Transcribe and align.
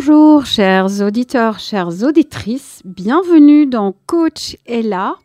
Bonjour 0.00 0.46
chers 0.46 1.02
auditeurs, 1.02 1.58
chères 1.58 2.04
auditrices, 2.04 2.82
bienvenue 2.84 3.66
dans 3.66 3.96
Coach 4.06 4.56
là. 4.68 5.16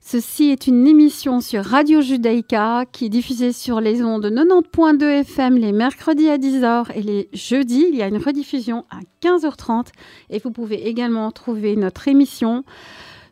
Ceci 0.00 0.44
est 0.44 0.66
une 0.66 0.86
émission 0.86 1.42
sur 1.42 1.62
Radio 1.62 2.00
Judaïka 2.00 2.86
qui 2.90 3.04
est 3.04 3.08
diffusée 3.10 3.52
sur 3.52 3.82
les 3.82 4.02
ondes 4.02 4.22
de 4.22 4.30
90.2 4.30 5.02
FM 5.20 5.58
les 5.58 5.72
mercredis 5.72 6.30
à 6.30 6.38
10h 6.38 6.86
et 6.94 7.02
les 7.02 7.28
jeudis. 7.34 7.84
Il 7.90 7.96
y 7.96 8.02
a 8.02 8.08
une 8.08 8.16
rediffusion 8.16 8.86
à 8.90 9.00
15h30 9.20 9.88
et 10.30 10.38
vous 10.38 10.50
pouvez 10.50 10.88
également 10.88 11.30
trouver 11.30 11.76
notre 11.76 12.08
émission 12.08 12.64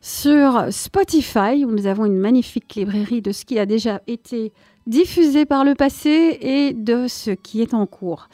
sur 0.02 0.66
Spotify 0.68 1.64
où 1.64 1.70
nous 1.70 1.86
avons 1.86 2.04
une 2.04 2.18
magnifique 2.18 2.74
librairie 2.74 3.22
de 3.22 3.32
ce 3.32 3.46
qui 3.46 3.58
a 3.58 3.64
déjà 3.64 4.02
été 4.06 4.52
diffusé 4.86 5.46
par 5.46 5.64
le 5.64 5.74
passé 5.74 6.36
et 6.42 6.74
de 6.74 7.06
ce 7.08 7.30
qui 7.30 7.62
est 7.62 7.72
en 7.72 7.86
cours. 7.86 8.28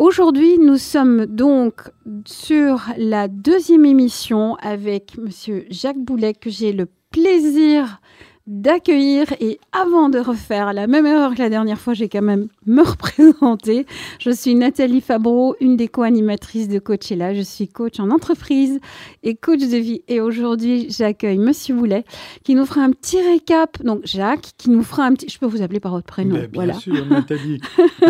Aujourd'hui, 0.00 0.56
nous 0.56 0.78
sommes 0.78 1.26
donc 1.26 1.82
sur 2.24 2.86
la 2.96 3.28
deuxième 3.28 3.84
émission 3.84 4.54
avec 4.62 5.18
Monsieur 5.18 5.66
Jacques 5.68 5.98
Boulet, 5.98 6.32
que 6.32 6.48
j'ai 6.48 6.72
le 6.72 6.86
plaisir 7.10 8.00
d'accueillir 8.46 9.32
et 9.40 9.60
avant 9.72 10.08
de 10.08 10.18
refaire 10.18 10.72
la 10.72 10.86
même 10.86 11.06
erreur 11.06 11.34
que 11.34 11.38
la 11.38 11.50
dernière 11.50 11.78
fois, 11.78 11.94
j'ai 11.94 12.08
quand 12.08 12.22
même 12.22 12.48
me 12.66 12.82
représenter. 12.82 13.86
Je 14.18 14.30
suis 14.30 14.54
Nathalie 14.54 15.00
Fabreau, 15.00 15.56
une 15.60 15.76
des 15.76 15.88
co-animatrices 15.88 16.68
de 16.68 16.78
Coachella. 16.78 17.34
Je 17.34 17.42
suis 17.42 17.68
coach 17.68 18.00
en 18.00 18.10
entreprise 18.10 18.80
et 19.22 19.36
coach 19.36 19.60
de 19.60 19.76
vie. 19.76 20.02
Et 20.08 20.20
aujourd'hui, 20.20 20.86
j'accueille 20.90 21.38
Monsieur 21.38 21.74
Boulet 21.74 22.04
qui 22.42 22.54
nous 22.54 22.66
fera 22.66 22.82
un 22.82 22.90
petit 22.90 23.20
récap. 23.20 23.82
Donc 23.82 24.00
Jacques, 24.04 24.50
qui 24.58 24.70
nous 24.70 24.82
fera 24.82 25.04
un 25.04 25.14
petit... 25.14 25.28
Je 25.28 25.38
peux 25.38 25.46
vous 25.46 25.62
appeler 25.62 25.80
par 25.80 25.92
votre 25.92 26.06
prénom. 26.06 26.34
bien 26.34 26.48
voilà. 26.52 26.74
sûr, 26.74 27.06
Nathalie. 27.06 27.60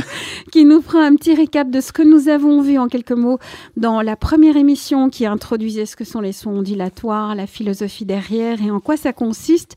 qui 0.52 0.64
nous 0.64 0.80
fera 0.80 1.04
un 1.04 1.16
petit 1.16 1.34
récap 1.34 1.70
de 1.70 1.80
ce 1.80 1.92
que 1.92 2.02
nous 2.02 2.28
avons 2.28 2.62
vu 2.62 2.78
en 2.78 2.88
quelques 2.88 3.12
mots 3.12 3.38
dans 3.76 4.00
la 4.00 4.16
première 4.16 4.56
émission 4.56 5.10
qui 5.10 5.26
introduisait 5.26 5.86
ce 5.86 5.96
que 5.96 6.04
sont 6.04 6.20
les 6.20 6.32
sons 6.32 6.50
ondulatoires, 6.50 7.34
la 7.34 7.46
philosophie 7.46 8.06
derrière 8.06 8.62
et 8.62 8.70
en 8.70 8.80
quoi 8.80 8.96
ça 8.96 9.12
consiste. 9.12 9.76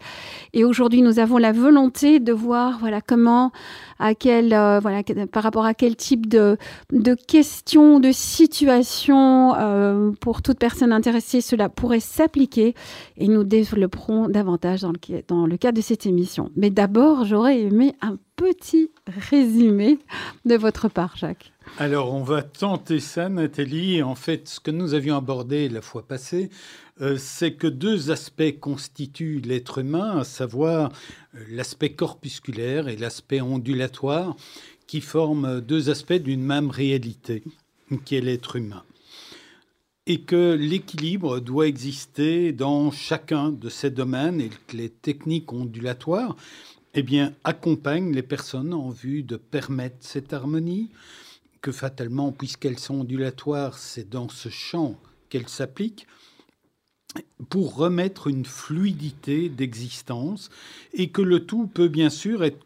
Et 0.54 0.64
aujourd'hui, 0.64 1.02
nous 1.02 1.20
avons 1.20 1.38
la 1.38 1.52
volonté 1.52 2.20
de 2.20 2.32
voir 2.32 2.78
voilà, 2.80 3.02
comment, 3.02 3.52
à 3.98 4.14
quel, 4.14 4.54
euh, 4.54 4.80
voilà, 4.80 5.02
par 5.32 5.42
rapport 5.42 5.66
à 5.66 5.74
quel 5.74 5.96
type 5.96 6.28
de, 6.28 6.58
de 6.92 7.16
questions, 7.16 8.00
de 8.00 8.12
situations, 8.12 9.56
euh, 9.56 10.12
pour 10.20 10.42
toute 10.44 10.60
personne 10.60 10.92
intéressée, 10.92 11.42
cela 11.42 11.70
pourrait 11.70 12.00
s'appliquer. 12.00 12.76
Et 13.18 13.28
nous 13.28 13.44
développerons 13.44 14.28
davantage 14.28 14.82
dans 14.82 14.92
le, 14.92 15.24
dans 15.28 15.48
le 15.48 15.58
cadre 15.58 15.78
de 15.78 15.82
cette 15.82 16.06
émission. 16.06 16.52
Mais 16.56 16.70
d'abord, 16.70 17.26
j'aurais 17.26 17.60
aimé 17.60 17.96
un 18.02 18.18
petit 18.36 18.92
résumé 19.08 20.00
de 20.46 20.56
votre 20.56 20.88
part, 20.88 21.16
Jacques. 21.16 21.53
Alors, 21.80 22.14
on 22.14 22.22
va 22.22 22.44
tenter 22.44 23.00
ça, 23.00 23.30
Nathalie. 23.30 24.04
En 24.04 24.14
fait, 24.14 24.48
ce 24.48 24.60
que 24.60 24.70
nous 24.70 24.94
avions 24.94 25.18
abordé 25.18 25.70
la 25.70 25.82
fois 25.82 26.06
passée, 26.08 26.52
euh, 27.02 27.18
c'est 27.18 27.54
que 27.54 27.66
deux 27.66 28.12
aspects 28.12 28.60
constituent 28.60 29.42
l'être 29.44 29.80
humain, 29.80 30.20
à 30.20 30.24
savoir 30.24 30.92
euh, 31.34 31.44
l'aspect 31.50 31.94
corpusculaire 31.94 32.88
et 32.88 32.96
l'aspect 32.96 33.42
ondulatoire, 33.42 34.36
qui 34.86 35.02
forment 35.02 35.62
deux 35.62 35.90
aspects 35.90 36.14
d'une 36.14 36.44
même 36.44 36.70
réalité, 36.70 37.42
qui 38.06 38.18
est 38.18 38.22
l'être 38.22 38.56
humain. 38.56 38.84
Et 40.06 40.22
que 40.22 40.54
l'équilibre 40.54 41.40
doit 41.40 41.66
exister 41.66 42.52
dans 42.52 42.92
chacun 42.92 43.50
de 43.50 43.70
ces 43.70 43.90
domaines 43.90 44.42
et 44.42 44.50
que 44.68 44.78
les 44.78 44.90
techniques 44.90 45.52
ondulatoires 45.52 46.36
eh 46.94 47.02
bien, 47.02 47.34
accompagnent 47.44 48.14
les 48.14 48.22
personnes 48.22 48.76
en 48.76 48.90
vue 48.90 49.24
de 49.24 49.38
permettre 49.38 49.96
cette 50.02 50.34
harmonie, 50.34 50.92
que 51.64 51.72
fatalement, 51.72 52.34
puisqu'elles 52.34 52.78
sont 52.78 53.00
ondulatoires, 53.00 53.80
c'est 53.80 54.10
dans 54.10 54.28
ce 54.28 54.50
champ 54.50 55.00
qu'elles 55.30 55.48
s'appliquent, 55.48 56.06
pour 57.50 57.76
remettre 57.76 58.28
une 58.28 58.46
fluidité 58.46 59.48
d'existence 59.48 60.50
et 60.94 61.10
que 61.10 61.22
le 61.22 61.46
tout 61.46 61.68
peut 61.68 61.88
bien 61.88 62.10
sûr 62.10 62.44
être 62.44 62.60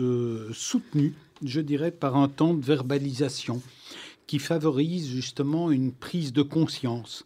euh, 0.00 0.50
soutenu, 0.52 1.14
je 1.44 1.60
dirais, 1.60 1.92
par 1.92 2.16
un 2.16 2.28
temps 2.28 2.54
de 2.54 2.64
verbalisation 2.64 3.62
qui 4.26 4.40
favorise 4.40 5.08
justement 5.08 5.70
une 5.70 5.92
prise 5.92 6.32
de 6.32 6.42
conscience, 6.42 7.24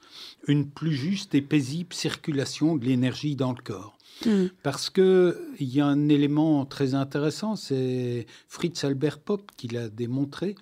une 0.49 0.69
plus 0.69 0.95
juste 0.95 1.35
et 1.35 1.43
paisible 1.43 1.95
circulation 1.95 2.77
de 2.77 2.85
l'énergie 2.85 3.37
dans 3.37 3.53
le 3.53 3.63
corps. 3.63 3.96
Mmh. 4.25 4.47
Parce 4.63 4.89
qu'il 4.89 5.35
y 5.61 5.81
a 5.81 5.87
un 5.87 6.09
élément 6.09 6.65
très 6.65 6.95
intéressant, 6.95 7.57
c'est 7.57 8.27
Fritz 8.49 8.83
Albert 8.85 9.19
Popp 9.19 9.51
qui 9.57 9.69
l'a 9.69 9.89
démontré, 9.89 10.55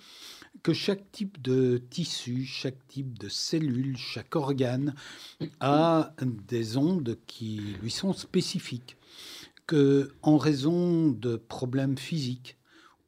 que 0.64 0.72
chaque 0.72 1.12
type 1.12 1.40
de 1.42 1.78
tissu, 1.90 2.44
chaque 2.44 2.86
type 2.88 3.18
de 3.18 3.28
cellule, 3.28 3.96
chaque 3.96 4.34
organe 4.34 4.94
a 5.60 6.14
des 6.20 6.76
ondes 6.76 7.18
qui 7.26 7.60
lui 7.82 7.90
sont 7.90 8.12
spécifiques. 8.12 8.96
Que 9.66 10.10
en 10.22 10.36
raison 10.36 11.10
de 11.10 11.36
problèmes 11.36 11.96
physiques 11.96 12.58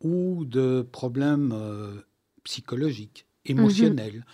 ou 0.01 0.45
de 0.45 0.87
problèmes 0.91 1.53
euh, 1.55 1.97
psychologiques, 2.45 3.27
émotionnels 3.45 4.25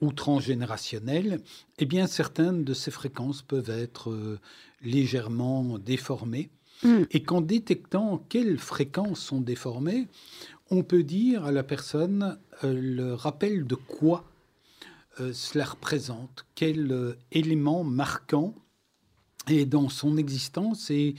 ou 0.00 0.12
transgénérationnels, 0.12 1.40
eh 1.78 1.86
bien 1.86 2.06
certaines 2.06 2.64
de 2.64 2.74
ces 2.74 2.90
fréquences 2.90 3.42
peuvent 3.42 3.70
être 3.70 4.10
euh, 4.10 4.40
légèrement 4.84 5.78
déformées. 5.78 6.50
Mm. 6.82 7.02
Et 7.10 7.22
qu'en 7.22 7.40
détectant 7.40 8.24
quelles 8.28 8.58
fréquences 8.58 9.20
sont 9.20 9.40
déformées, 9.40 10.08
on 10.70 10.82
peut 10.82 11.02
dire 11.02 11.44
à 11.44 11.52
la 11.52 11.62
personne 11.62 12.38
euh, 12.62 12.74
le 12.74 13.14
rappel 13.14 13.66
de 13.66 13.74
quoi 13.74 14.24
euh, 15.20 15.32
cela 15.32 15.64
représente, 15.64 16.44
quel 16.54 16.90
euh, 16.90 17.16
élément 17.30 17.84
marquant 17.84 18.54
est 19.50 19.66
dans 19.66 19.88
son 19.88 20.16
existence 20.16 20.90
et, 20.90 21.14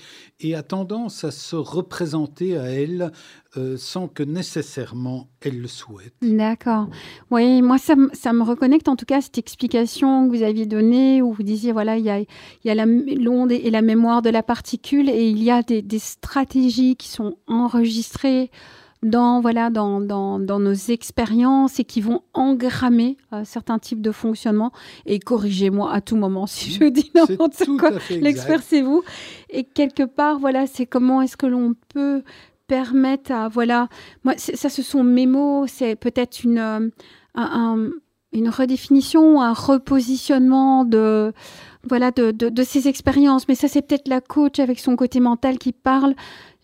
a 0.53 0.63
tendance 0.63 1.23
à 1.23 1.31
se 1.31 1.55
représenter 1.55 2.57
à 2.57 2.63
elle 2.63 3.11
sans 3.77 4.07
que 4.07 4.21
nécessairement 4.23 5.29
elle 5.41 5.61
le 5.61 5.67
souhaite. 5.67 6.13
D'accord. 6.21 6.87
Oui, 7.31 7.61
moi, 7.61 7.77
ça, 7.77 7.95
me 7.95 8.43
reconnecte 8.43 8.87
en 8.87 8.95
tout 8.95 9.05
cas 9.05 9.21
cette 9.21 9.37
explication 9.37 10.27
que 10.27 10.35
vous 10.35 10.43
aviez 10.43 10.65
donnée 10.65 11.21
où 11.21 11.31
vous 11.31 11.43
disiez, 11.43 11.71
voilà, 11.71 11.97
il 11.97 12.05
y 12.05 12.09
a, 12.09 12.19
il 12.19 13.23
l'onde 13.23 13.51
et 13.51 13.69
la 13.69 13.81
mémoire 13.81 14.21
de 14.21 14.29
la 14.29 14.43
particule 14.43 15.09
et 15.09 15.29
il 15.29 15.43
y 15.43 15.51
a 15.51 15.61
des 15.63 15.99
stratégies 15.99 16.95
qui 16.95 17.09
sont 17.09 17.37
enregistrées 17.47 18.51
dans, 19.05 19.39
voilà, 19.39 19.69
dans, 19.69 20.01
dans, 20.01 20.39
dans 20.39 20.59
nos 20.59 20.73
expériences 20.73 21.79
et 21.79 21.85
qui 21.85 22.01
vont 22.01 22.21
engrammer 22.33 23.17
euh, 23.31 23.43
certains 23.45 23.79
types 23.79 24.01
de 24.01 24.11
fonctionnement. 24.11 24.71
Et 25.05 25.19
corrigez-moi 25.19 25.93
à 25.93 26.01
tout 26.01 26.17
moment 26.17 26.47
si 26.47 26.71
je 26.71 26.85
dis 26.85 27.11
n'importe 27.13 27.63
quoi. 27.79 27.91
L'expert, 28.09 28.61
c'est 28.63 28.81
vous. 28.81 29.03
Et 29.49 29.63
quelque 29.63 30.03
part, 30.03 30.39
voilà, 30.39 30.65
c'est 30.65 30.87
comment 30.87 31.21
est-ce 31.21 31.37
que 31.37 31.45
l'on 31.45 31.75
peut 31.93 32.23
permettre 32.67 33.31
à, 33.31 33.47
voilà, 33.47 33.89
moi, 34.23 34.33
ça, 34.37 34.69
ce 34.69 34.81
sont 34.81 35.03
mes 35.03 35.27
mots, 35.27 35.67
c'est 35.67 35.95
peut-être 35.95 36.43
une, 36.43 36.57
euh, 36.57 36.89
un, 37.35 37.89
une 38.33 38.49
redéfinition, 38.49 39.39
un 39.39 39.53
repositionnement 39.53 40.83
de 40.83 41.31
voilà 41.87 42.09
de, 42.09 42.31
de, 42.31 42.49
de 42.49 42.63
ces 42.63 42.87
expériences. 42.87 43.47
Mais 43.47 43.53
ça, 43.53 43.67
c'est 43.67 43.83
peut-être 43.83 44.07
la 44.07 44.19
coach 44.19 44.57
avec 44.59 44.79
son 44.79 44.95
côté 44.95 45.19
mental 45.19 45.59
qui 45.59 45.71
parle. 45.73 46.15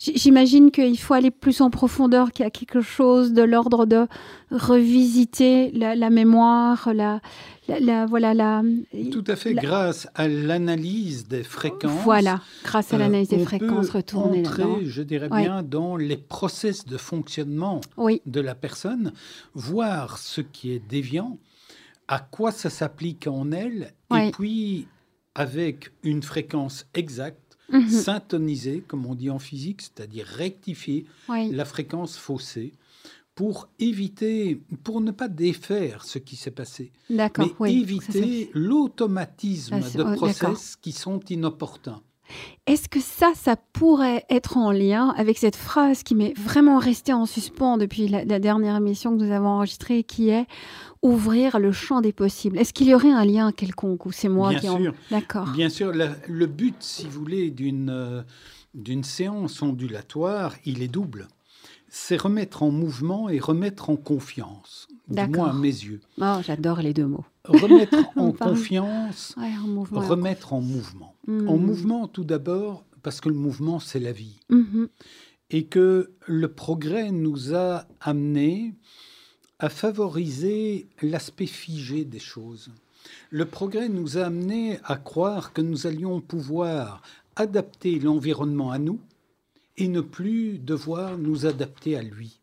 J'imagine 0.02 0.72
qu'il 0.72 0.98
faut 0.98 1.14
aller 1.14 1.30
plus 1.30 1.62
en 1.62 1.70
profondeur, 1.70 2.32
qu'il 2.32 2.44
y 2.44 2.48
a 2.48 2.50
quelque 2.50 2.82
chose 2.82 3.34
de 3.34 3.44
l'ordre 3.44 3.86
de 3.86 4.08
revisiter 4.50 5.70
la, 5.72 6.10
mémoire, 6.10 6.92
la, 6.92 7.22
la, 7.68 8.08
voilà 8.08 8.34
la. 8.34 8.64
Tout 9.12 9.24
à 9.28 9.36
fait, 9.36 9.54
grâce 9.54 10.08
à 10.16 10.28
l'analyse 10.28 11.28
des 11.28 11.44
fréquences. 11.44 12.04
Voilà, 12.04 12.42
grâce 12.64 12.92
à 12.94 12.98
l'analyse 12.98 13.30
des 13.30 13.42
euh, 13.42 13.46
fréquences, 13.46 13.92
retourner 13.92 14.40
entrer, 14.40 14.86
je 14.86 15.04
dirais 15.04 15.30
bien, 15.30 15.62
dans 15.62 15.98
les 15.98 16.18
process 16.18 16.86
de 16.86 16.98
fonctionnement 16.98 17.82
de 18.26 18.42
la 18.42 18.56
personne, 18.56 19.14
voir 19.54 20.18
ce 20.18 20.42
qui 20.42 20.72
est 20.72 20.80
déviant, 20.80 21.38
à 22.08 22.18
quoi 22.18 22.52
ça 22.52 22.72
s'applique 22.72 23.28
en 23.28 23.52
elle, 23.52 23.94
et 24.16 24.32
puis 24.32 24.88
avec 25.36 25.92
une 26.04 26.24
fréquence 26.24 26.88
exacte 26.96 27.51
Mhm. 27.72 27.90
syntoniser, 27.90 28.84
comme 28.88 29.06
on 29.06 29.16
dit 29.16 29.30
en 29.30 29.40
physique, 29.40 29.82
c'est-à-dire 29.82 30.26
rectifier 30.26 31.06
la 31.30 31.66
fréquence 31.66 32.18
faussée 32.18 32.74
pour 33.36 33.70
éviter, 33.80 34.62
pour 34.84 35.02
ne 35.02 35.12
pas 35.12 35.28
défaire 35.28 36.04
ce 36.04 36.20
qui 36.20 36.36
s'est 36.36 36.52
passé, 36.52 36.92
mais 37.10 37.72
éviter 37.72 38.52
l'automatisme 38.54 39.80
de 39.80 40.16
process 40.16 40.76
qui 40.76 40.92
sont 40.92 41.20
inopportuns. 41.30 42.02
Est-ce 42.68 42.88
que 42.90 43.00
ça, 43.00 43.32
ça 43.36 43.56
pourrait 43.56 44.26
être 44.30 44.58
en 44.58 44.72
lien 44.72 45.14
avec 45.18 45.38
cette 45.38 45.56
phrase 45.56 46.04
qui 46.04 46.16
m'est 46.16 46.38
vraiment 46.38 46.78
restée 46.78 47.14
en 47.14 47.26
suspens 47.26 47.78
depuis 47.78 48.08
la, 48.08 48.40
dernière 48.40 48.78
émission 48.78 49.18
que 49.18 49.24
nous 49.24 49.32
avons 49.32 49.50
enregistrée, 49.50 50.04
qui 50.04 50.30
est 50.30 50.46
ouvrir 51.02 51.60
le 51.60 51.72
champ 51.72 52.02
des 52.02 52.14
possibles 52.14 52.58
Est-ce 52.60 52.74
qu'il 52.74 52.88
y 52.88 52.94
aurait 52.94 53.12
un 53.12 53.26
lien 53.26 53.52
quelconque 53.52 54.06
ou 54.06 54.12
c'est 54.12 54.30
moi 54.30 54.50
Bien 54.50 54.60
qui 54.60 54.68
sûr. 54.68 54.92
en... 54.92 55.14
D'accord. 55.16 55.50
Bien 55.50 55.70
sûr. 55.70 55.92
le 55.94 56.46
but, 56.46 56.76
si 56.80 57.08
vous 57.08 57.20
voulez, 57.20 57.50
d'une 57.50 57.90
euh, 57.90 58.22
d'une 58.74 59.04
séance 59.04 59.62
ondulatoire, 59.62 60.56
il 60.66 60.82
est 60.82 60.88
double. 60.88 61.28
c'est 61.90 62.16
remettre 62.16 62.64
en 62.64 62.72
mouvement 62.72 63.28
et 63.28 63.40
remettre 63.40 63.90
en 63.90 63.98
confiance, 63.98 64.88
du 65.10 65.28
moins 65.28 65.50
à 65.50 65.54
mes 65.54 65.68
yeux. 65.68 66.00
Oh, 66.22 66.38
j'adore 66.42 66.80
les 66.82 66.94
deux 66.94 67.06
mots. 67.06 67.26
Remettre 67.48 67.98
en 68.16 68.32
confiance, 68.32 69.34
en 69.36 69.68
mouvement, 69.68 70.02
remettre 70.02 70.54
en 70.54 70.62
mouvement. 70.62 71.16
En 71.28 71.58
hmm. 71.58 71.66
mouvement 71.66 72.08
tout 72.08 72.24
d'abord, 72.24 72.86
parce 73.02 73.22
que 73.22 73.30
le 73.30 73.36
mouvement, 73.36 73.80
c'est 73.80 74.00
la 74.00 74.12
vie. 74.12 74.40
Mhm. 74.50 74.88
Et 75.50 75.66
que 75.66 76.12
le 76.28 76.48
progrès 76.48 77.12
nous 77.12 77.54
a 77.56 77.86
amené 78.00 78.76
à 79.60 79.70
favoriser 79.70 80.88
l'aspect 81.02 81.46
figé 81.46 82.06
des 82.06 82.20
choses. 82.20 82.72
Le 83.30 83.46
progrès 83.46 83.90
nous 83.90 84.18
a 84.18 84.26
amené 84.26 84.80
à 84.84 84.96
croire 84.96 85.54
que 85.54 85.62
nous 85.62 85.88
allions 85.88 86.22
pouvoir 86.22 87.02
adapter 87.36 88.00
l'environnement 88.00 88.72
à 88.72 88.80
nous 88.80 89.00
et 89.78 89.88
ne 89.88 90.02
plus 90.02 90.58
devoir 90.58 91.18
nous 91.18 91.46
adapter 91.46 91.98
à 91.98 92.02
lui. 92.02 92.40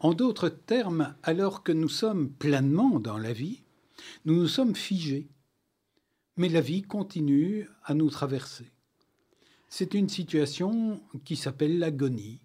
En 0.00 0.12
d'autres 0.12 0.48
termes, 0.48 1.14
alors 1.22 1.62
que 1.62 1.72
nous 1.72 1.88
sommes 1.88 2.28
pleinement 2.28 3.00
dans 3.00 3.18
la 3.18 3.32
vie, 3.32 3.62
nous 4.24 4.34
nous 4.34 4.48
sommes 4.48 4.74
figés. 4.74 5.28
Mais 6.36 6.48
la 6.48 6.60
vie 6.60 6.82
continue 6.82 7.66
à 7.84 7.94
nous 7.94 8.10
traverser. 8.10 8.70
C'est 9.68 9.94
une 9.94 10.08
situation 10.08 11.00
qui 11.24 11.36
s'appelle 11.36 11.78
l'agonie, 11.78 12.40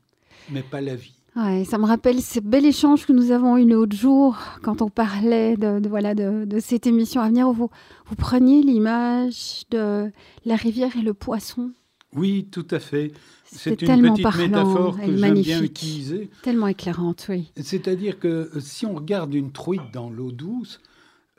mais 0.50 0.64
pas 0.64 0.82
la 0.82 0.96
vie. 0.96 1.22
Ouais, 1.36 1.64
ça 1.64 1.78
me 1.78 1.86
rappelle 1.86 2.22
ce 2.22 2.42
bel 2.42 2.66
échange 2.66 3.06
que 3.06 3.14
nous 3.14 3.32
avons 3.32 3.56
eu 3.56 3.66
l'autre 3.66 3.96
jour 3.96 4.38
quand 4.64 4.82
on 4.82 4.90
parlait 4.90 5.56
de, 5.56 5.88
voilà, 5.88 6.14
de, 6.14 6.60
cette 6.60 6.88
émission 6.88 7.22
à 7.22 7.30
venir 7.30 7.48
où 7.48 7.54
vous, 7.54 7.70
vous 8.08 8.16
preniez 8.16 8.62
l'image 8.62 9.64
de 9.72 10.12
la 10.46 10.56
rivière 10.56 10.96
et 10.98 11.02
le 11.02 11.14
poisson. 11.14 11.72
Oui, 12.14 12.50
tout 12.52 12.68
à 12.72 12.80
fait. 12.80 13.14
C'est 13.46 13.82
une 13.82 14.14
petite 14.14 14.38
métaphore 14.38 14.98
que 14.98 15.16
j'aime 15.16 15.42
bien 15.42 15.64
utiliser. 15.64 16.30
Tellement 16.42 16.68
éclairante, 16.68 17.26
oui. 17.30 17.52
C'est-à-dire 17.56 18.20
que 18.20 18.50
si 18.60 18.86
on 18.86 18.96
regarde 18.96 19.34
une 19.34 19.54
truite 19.54 19.82
dans 19.94 20.10
l'eau 20.10 20.32
douce, 20.32 20.82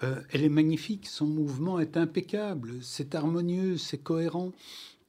euh, 0.03 0.21
elle 0.31 0.43
est 0.43 0.49
magnifique, 0.49 1.07
son 1.07 1.27
mouvement 1.27 1.79
est 1.79 1.97
impeccable, 1.97 2.75
c'est 2.83 3.15
harmonieux, 3.15 3.77
c'est 3.77 3.99
cohérent. 3.99 4.53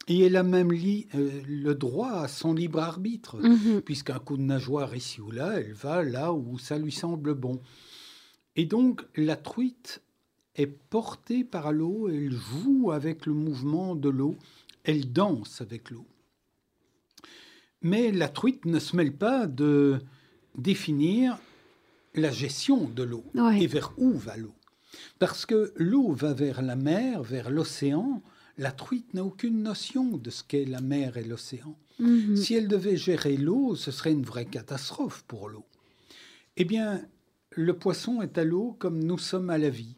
Et 0.08 0.20
elle 0.26 0.36
a 0.36 0.44
même 0.44 0.72
euh, 0.72 1.42
le 1.48 1.74
droit 1.74 2.12
à 2.12 2.28
son 2.28 2.54
libre 2.54 2.80
arbitre, 2.80 3.38
mhm. 3.38 3.82
puisqu'un 3.82 4.20
coup 4.20 4.38
de 4.38 4.42
nageoire 4.42 4.96
ici 4.96 5.22
ou 5.22 5.32
là, 5.32 5.60
elle 5.60 5.74
va 5.74 6.04
là 6.04 6.34
où 6.34 6.60
ça 6.60 6.78
lui 6.78 6.92
semble 6.92 7.34
bon. 7.34 7.62
Et 8.56 8.66
donc 8.66 9.06
la 9.16 9.36
truite 9.36 10.02
est 10.56 10.68
portée 10.68 11.44
par 11.44 11.72
l'eau, 11.72 12.10
elle 12.10 12.32
joue 12.32 12.92
avec 12.92 13.26
le 13.26 13.34
mouvement 13.34 13.96
de 13.96 14.10
l'eau, 14.10 14.36
elle 14.84 15.12
danse 15.12 15.62
avec 15.62 15.90
l'eau. 15.90 16.06
Mais 17.82 18.12
la 18.12 18.30
truite 18.30 18.66
ne 18.66 18.80
se 18.80 18.96
mêle 18.96 19.14
pas 19.14 19.48
de 19.48 20.00
définir 20.58 21.38
la 22.14 22.32
gestion 22.32 22.88
de 22.88 23.04
l'eau 23.04 23.24
et 23.58 23.68
vers 23.68 23.94
où 23.98 24.14
va 24.14 24.38
l'eau. 24.38 24.54
Parce 25.20 25.46
que 25.46 25.74
l'eau 25.76 26.12
va 26.12 26.34
vers 26.34 26.62
la 26.62 26.76
mer, 26.76 27.24
vers 27.24 27.50
l'océan. 27.50 28.22
La 28.58 28.72
truite 28.72 29.14
n'a 29.14 29.24
aucune 29.24 29.64
notion 29.64 30.18
de 30.18 30.30
ce 30.30 30.44
qu'est 30.44 30.66
la 30.66 30.82
mer 30.82 31.18
et 31.18 31.24
l'océan. 31.24 31.78
Mhm. 32.00 32.36
Si 32.36 32.54
elle 32.54 32.68
devait 32.68 32.98
gérer 32.98 33.38
l'eau, 33.38 33.76
ce 33.76 33.92
serait 33.92 34.12
une 34.12 34.24
vraie 34.24 34.46
catastrophe 34.46 35.24
pour 35.28 35.50
l'eau. 35.50 35.66
Eh 36.58 36.66
bien, 36.66 37.02
le 37.52 37.78
poisson 37.78 38.22
est 38.22 38.38
à 38.38 38.44
l'eau 38.44 38.76
comme 38.80 39.04
nous 39.04 39.18
sommes 39.18 39.50
à 39.50 39.58
la 39.58 39.70
vie. 39.70 39.96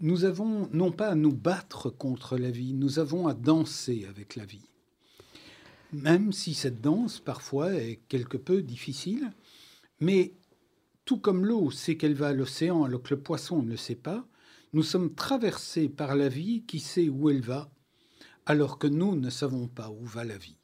Nous 0.00 0.24
avons 0.24 0.68
non 0.72 0.92
pas 0.92 1.08
à 1.08 1.14
nous 1.14 1.32
battre 1.32 1.90
contre 1.90 2.36
la 2.36 2.50
vie, 2.50 2.74
nous 2.74 2.98
avons 2.98 3.28
à 3.28 3.34
danser 3.34 4.06
avec 4.08 4.36
la 4.36 4.44
vie 4.44 4.68
même 5.92 6.32
si 6.32 6.54
cette 6.54 6.80
danse 6.80 7.20
parfois 7.20 7.74
est 7.74 8.00
quelque 8.08 8.36
peu 8.36 8.62
difficile. 8.62 9.32
Mais 10.00 10.32
tout 11.06 11.18
comme 11.18 11.46
l'eau 11.46 11.70
sait 11.70 11.96
qu'elle 11.96 12.14
va 12.14 12.28
à 12.28 12.32
l'océan 12.34 12.84
alors 12.84 13.02
que 13.02 13.14
le 13.14 13.20
poisson 13.20 13.62
ne 13.62 13.70
le 13.70 13.76
sait 13.76 13.94
pas, 13.94 14.26
nous 14.74 14.82
sommes 14.82 15.14
traversés 15.14 15.88
par 15.88 16.16
la 16.16 16.28
vie 16.28 16.64
qui 16.66 16.80
sait 16.80 17.08
où 17.08 17.30
elle 17.30 17.40
va, 17.40 17.70
alors 18.44 18.78
que 18.78 18.86
nous 18.88 19.16
ne 19.16 19.30
savons 19.30 19.68
pas 19.68 19.88
où 19.88 20.04
va 20.04 20.24
la 20.24 20.36
vie. 20.36 20.58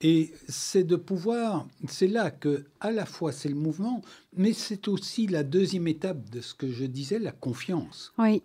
Et 0.00 0.32
c'est 0.48 0.84
de 0.84 0.96
pouvoir, 0.96 1.66
c'est 1.88 2.06
là 2.06 2.30
que 2.30 2.66
à 2.80 2.90
la 2.90 3.04
fois 3.04 3.32
c'est 3.32 3.48
le 3.48 3.54
mouvement, 3.54 4.02
mais 4.34 4.52
c'est 4.52 4.88
aussi 4.88 5.26
la 5.26 5.42
deuxième 5.42 5.88
étape 5.88 6.30
de 6.30 6.40
ce 6.40 6.54
que 6.54 6.70
je 6.70 6.84
disais, 6.84 7.18
la 7.18 7.32
confiance. 7.32 8.12
Oui. 8.18 8.42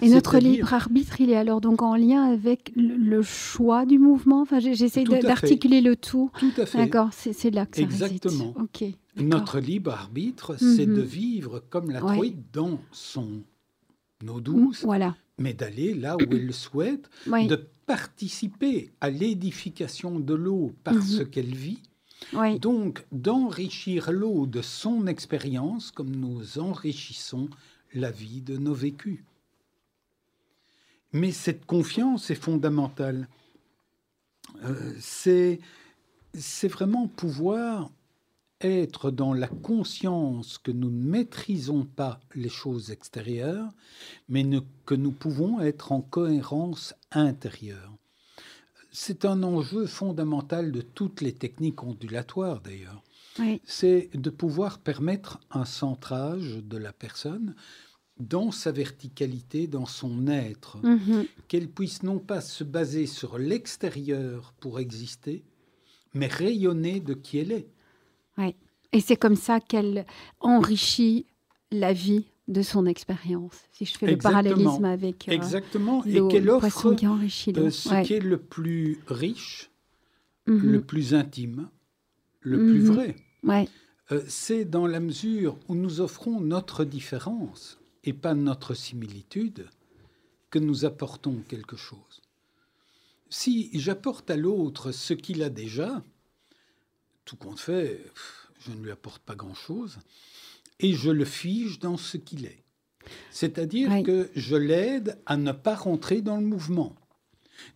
Et 0.00 0.10
notre 0.10 0.38
libre 0.38 0.72
arbitre, 0.74 1.20
il 1.20 1.30
est 1.30 1.36
alors 1.36 1.60
donc 1.60 1.82
en 1.82 1.96
lien 1.96 2.22
avec 2.24 2.70
le, 2.76 3.20
choix 3.22 3.84
du 3.84 3.98
mouvement? 3.98 4.42
Enfin, 4.42 4.60
j'essaie 4.60 5.02
d'articuler 5.02 5.80
le 5.80 5.96
tout. 5.96 6.30
Tout 6.38 6.52
à 6.56 6.66
fait. 6.66 6.78
D'accord, 6.78 7.08
c'est 7.12 7.50
là 7.50 7.66
que 7.66 7.78
ça 7.78 7.82
Exactement. 7.82 8.54
Ok. 8.60 8.84
Notre 9.18 9.58
libre 9.60 9.92
arbitre, 9.92 10.56
c'est 10.56 10.86
de 10.86 11.02
mhm. 11.02 11.02
vivre 11.02 11.64
comme 11.70 11.90
la 11.90 12.00
truite 12.00 12.52
dans 12.52 12.80
son 12.92 13.42
eau 14.26 14.40
douce, 14.40 14.82
voilà. 14.84 15.16
mais 15.38 15.54
d'aller 15.54 15.94
là 15.94 16.16
où 16.16 16.20
elle 16.20 16.46
le 16.46 16.52
souhaite, 16.52 17.08
de 17.26 17.68
participer 17.86 18.90
à 19.00 19.10
l'édification 19.10 20.20
de 20.20 20.34
l'eau 20.34 20.72
par 20.84 21.02
ce 21.02 21.22
mhm. 21.22 21.30
qu'elle 21.30 21.54
vit. 21.54 21.82
Donc, 22.60 23.06
d'enrichir 23.12 24.10
l'eau 24.10 24.46
de 24.46 24.60
son 24.60 25.06
expérience 25.06 25.90
comme 25.90 26.14
nous 26.14 26.58
enrichissons 26.58 27.48
la 27.94 28.10
vie 28.10 28.42
de 28.42 28.56
nos 28.56 28.74
vécus. 28.74 29.20
Mais 31.12 31.32
cette 31.32 31.64
confiance 31.64 32.30
est 32.30 32.34
fondamentale. 32.34 33.28
Euh, 34.64 34.94
c'est 34.98 35.58
vraiment 36.64 37.06
pouvoir 37.06 37.90
être 38.60 39.10
dans 39.10 39.32
la 39.32 39.48
conscience 39.48 40.58
que 40.58 40.72
nous 40.72 40.90
ne 40.90 41.04
maîtrisons 41.04 41.84
pas 41.84 42.20
les 42.34 42.48
choses 42.48 42.90
extérieures, 42.90 43.68
mais 44.28 44.44
que 44.84 44.94
nous 44.94 45.12
pouvons 45.12 45.60
être 45.60 45.92
en 45.92 46.00
cohérence 46.00 46.94
intérieure. 47.12 47.94
C'est 48.90 49.24
un 49.24 49.42
enjeu 49.42 49.86
fondamental 49.86 50.72
de 50.72 50.80
toutes 50.80 51.20
les 51.20 51.32
techniques 51.32 51.82
ondulatoires 51.82 52.60
d'ailleurs. 52.60 53.02
C'est 53.64 54.10
de 54.14 54.30
pouvoir 54.30 54.80
permettre 54.80 55.38
un 55.52 55.64
centrage 55.64 56.56
de 56.56 56.76
la 56.76 56.92
personne 56.92 57.54
dans 58.18 58.50
sa 58.50 58.72
verticalité, 58.72 59.68
dans 59.68 59.86
son 59.86 60.26
être, 60.26 60.78
mhm. 60.78 61.24
qu'elle 61.46 61.68
puisse 61.68 62.02
non 62.02 62.18
pas 62.18 62.40
se 62.40 62.64
baser 62.64 63.06
sur 63.06 63.38
l'extérieur 63.38 64.52
pour 64.58 64.80
exister, 64.80 65.44
mais 66.14 66.26
rayonner 66.26 66.98
de 66.98 67.14
qui 67.14 67.38
elle 67.38 67.52
est. 67.52 67.68
Oui. 68.38 68.54
Et 68.92 69.00
c'est 69.00 69.16
comme 69.16 69.36
ça 69.36 69.60
qu'elle 69.60 70.06
enrichit 70.40 71.26
la 71.70 71.92
vie 71.92 72.24
de 72.48 72.62
son 72.62 72.86
expérience. 72.86 73.54
Si 73.72 73.84
je 73.84 73.98
fais 73.98 74.06
le 74.06 74.16
parallélisme 74.16 74.84
avec 74.84 75.28
euh, 75.28 75.32
exactement 75.32 76.02
et 76.04 76.26
qu'elle 76.28 76.48
offre 76.48 76.94
qui 76.94 77.06
enrichit 77.06 77.52
euh, 77.56 77.70
ce 77.70 78.02
qui 78.02 78.14
est 78.14 78.20
le 78.20 78.38
plus 78.38 79.00
riche, 79.06 79.70
mhm. 80.46 80.72
le 80.72 80.80
plus 80.80 81.14
intime, 81.14 81.68
le 82.40 82.58
plus 82.58 82.80
mhm. 82.80 82.92
vrai. 82.92 83.16
Ouais. 83.42 83.68
Euh, 84.10 84.22
c'est 84.26 84.64
dans 84.64 84.86
la 84.86 85.00
mesure 85.00 85.58
où 85.68 85.74
nous 85.74 86.00
offrons 86.00 86.40
notre 86.40 86.84
différence 86.84 87.78
et 88.04 88.14
pas 88.14 88.34
notre 88.34 88.72
similitude 88.72 89.68
que 90.50 90.58
nous 90.58 90.86
apportons 90.86 91.42
quelque 91.46 91.76
chose. 91.76 92.22
Si 93.28 93.68
j'apporte 93.74 94.30
à 94.30 94.36
l'autre 94.36 94.92
ce 94.92 95.12
qu'il 95.12 95.42
a 95.42 95.50
déjà, 95.50 96.02
tout 97.28 97.36
compte 97.36 97.60
fait, 97.60 98.00
je 98.58 98.70
ne 98.72 98.82
lui 98.82 98.90
apporte 98.90 99.20
pas 99.22 99.34
grand-chose, 99.34 99.98
et 100.80 100.94
je 100.94 101.10
le 101.10 101.26
fige 101.26 101.78
dans 101.78 101.98
ce 101.98 102.16
qu'il 102.16 102.46
est. 102.46 102.64
C'est-à-dire 103.30 104.02
que 104.02 104.30
je 104.34 104.56
l'aide 104.56 105.18
à 105.26 105.36
ne 105.36 105.52
pas 105.52 105.74
rentrer 105.74 106.22
dans 106.22 106.38
le 106.38 106.46
mouvement. 106.46 106.96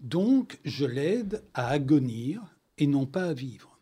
Donc, 0.01 0.59
je 0.65 0.87
l'aide 0.87 1.43
à 1.53 1.69
agonir 1.69 2.41
et 2.79 2.87
non 2.87 3.05
pas 3.05 3.25
à 3.25 3.33
vivre. 3.35 3.79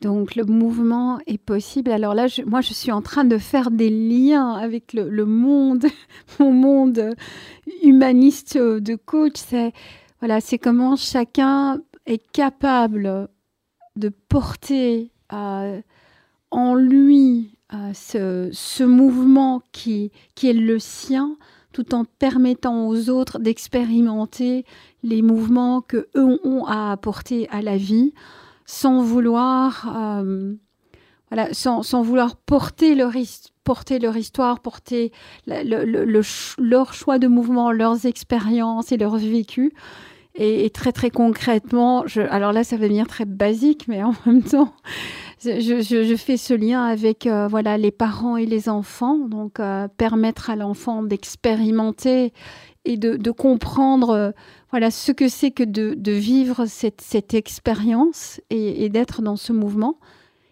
Donc 0.00 0.34
le 0.34 0.44
mouvement 0.44 1.20
est 1.26 1.38
possible. 1.38 1.92
Alors 1.92 2.14
là, 2.14 2.26
moi, 2.46 2.62
je 2.62 2.72
suis 2.72 2.90
en 2.90 3.02
train 3.02 3.24
de 3.24 3.38
faire 3.38 3.70
des 3.70 3.90
liens 3.90 4.54
avec 4.54 4.94
le, 4.94 5.24
monde, 5.26 5.84
mon 6.40 6.52
monde 6.52 7.14
humaniste 7.82 8.56
de 8.56 8.96
coach. 8.96 9.34
C'est 9.36 9.72
voilà, 10.20 10.40
c'est 10.40 10.58
comment 10.58 10.96
chacun 10.96 11.80
est 12.06 12.26
capable 12.32 13.28
de 13.96 14.08
porter 14.28 15.10
euh, 15.32 15.80
en 16.50 16.74
lui 16.74 17.56
euh, 17.74 17.92
ce, 17.94 18.50
ce, 18.52 18.84
mouvement 18.84 19.62
qui, 19.72 20.12
qui 20.34 20.48
est 20.48 20.54
le 20.54 20.78
sien, 20.78 21.36
tout 21.72 21.94
en 21.94 22.04
permettant 22.04 22.86
aux 22.86 23.08
autres 23.08 23.38
d'expérimenter 23.38 24.64
les 25.02 25.22
mouvements 25.22 25.80
que 25.80 26.08
eux 26.14 26.38
ont 26.44 26.64
à 26.66 26.92
apporter 26.92 27.48
à 27.48 27.62
la 27.62 27.76
vie 27.76 28.12
sans 28.66 29.02
vouloir, 29.02 29.94
euh, 29.96 30.54
porter 32.46 32.94
leur, 32.94 33.16
histoire, 33.16 34.60
porter 34.60 35.12
le, 35.46 36.22
leur 36.58 36.94
choix 36.94 37.18
de 37.18 37.26
mouvement, 37.26 37.72
leurs 37.72 38.06
expériences 38.06 38.92
et 38.92 38.96
leurs 38.96 39.16
vécus. 39.16 39.72
Et, 40.34 40.70
très 40.70 40.92
très 40.92 41.10
concrètement, 41.10 42.04
alors 42.30 42.52
là 42.52 42.64
ça 42.64 42.76
va 42.76 42.84
devenir 42.84 43.06
très 43.06 43.26
basique, 43.26 43.86
mais 43.86 44.02
en 44.02 44.14
même 44.26 44.42
temps, 44.42 44.72
je, 45.44 46.14
fais 46.16 46.36
ce 46.36 46.54
lien 46.54 46.84
avec 46.84 47.26
euh, 47.26 47.48
voilà 47.48 47.76
les 47.76 47.90
parents 47.90 48.36
et 48.36 48.46
les 48.46 48.68
enfants, 48.68 49.18
donc 49.18 49.60
euh, 49.60 49.88
permettre 49.88 50.48
à 50.48 50.56
l'enfant 50.56 51.02
d'expérimenter 51.02 52.32
et 52.84 52.96
de, 52.96 53.30
comprendre 53.30 54.10
euh, 54.10 54.30
voilà 54.70 54.90
ce 54.90 55.12
que 55.12 55.28
c'est 55.28 55.50
que 55.50 55.62
de, 55.64 56.12
vivre 56.12 56.66
cette, 56.66 57.00
cette 57.02 57.34
expérience 57.34 58.40
et, 58.50 58.88
d'être 58.88 59.20
dans 59.20 59.36
ce 59.36 59.52
mouvement. 59.52 59.98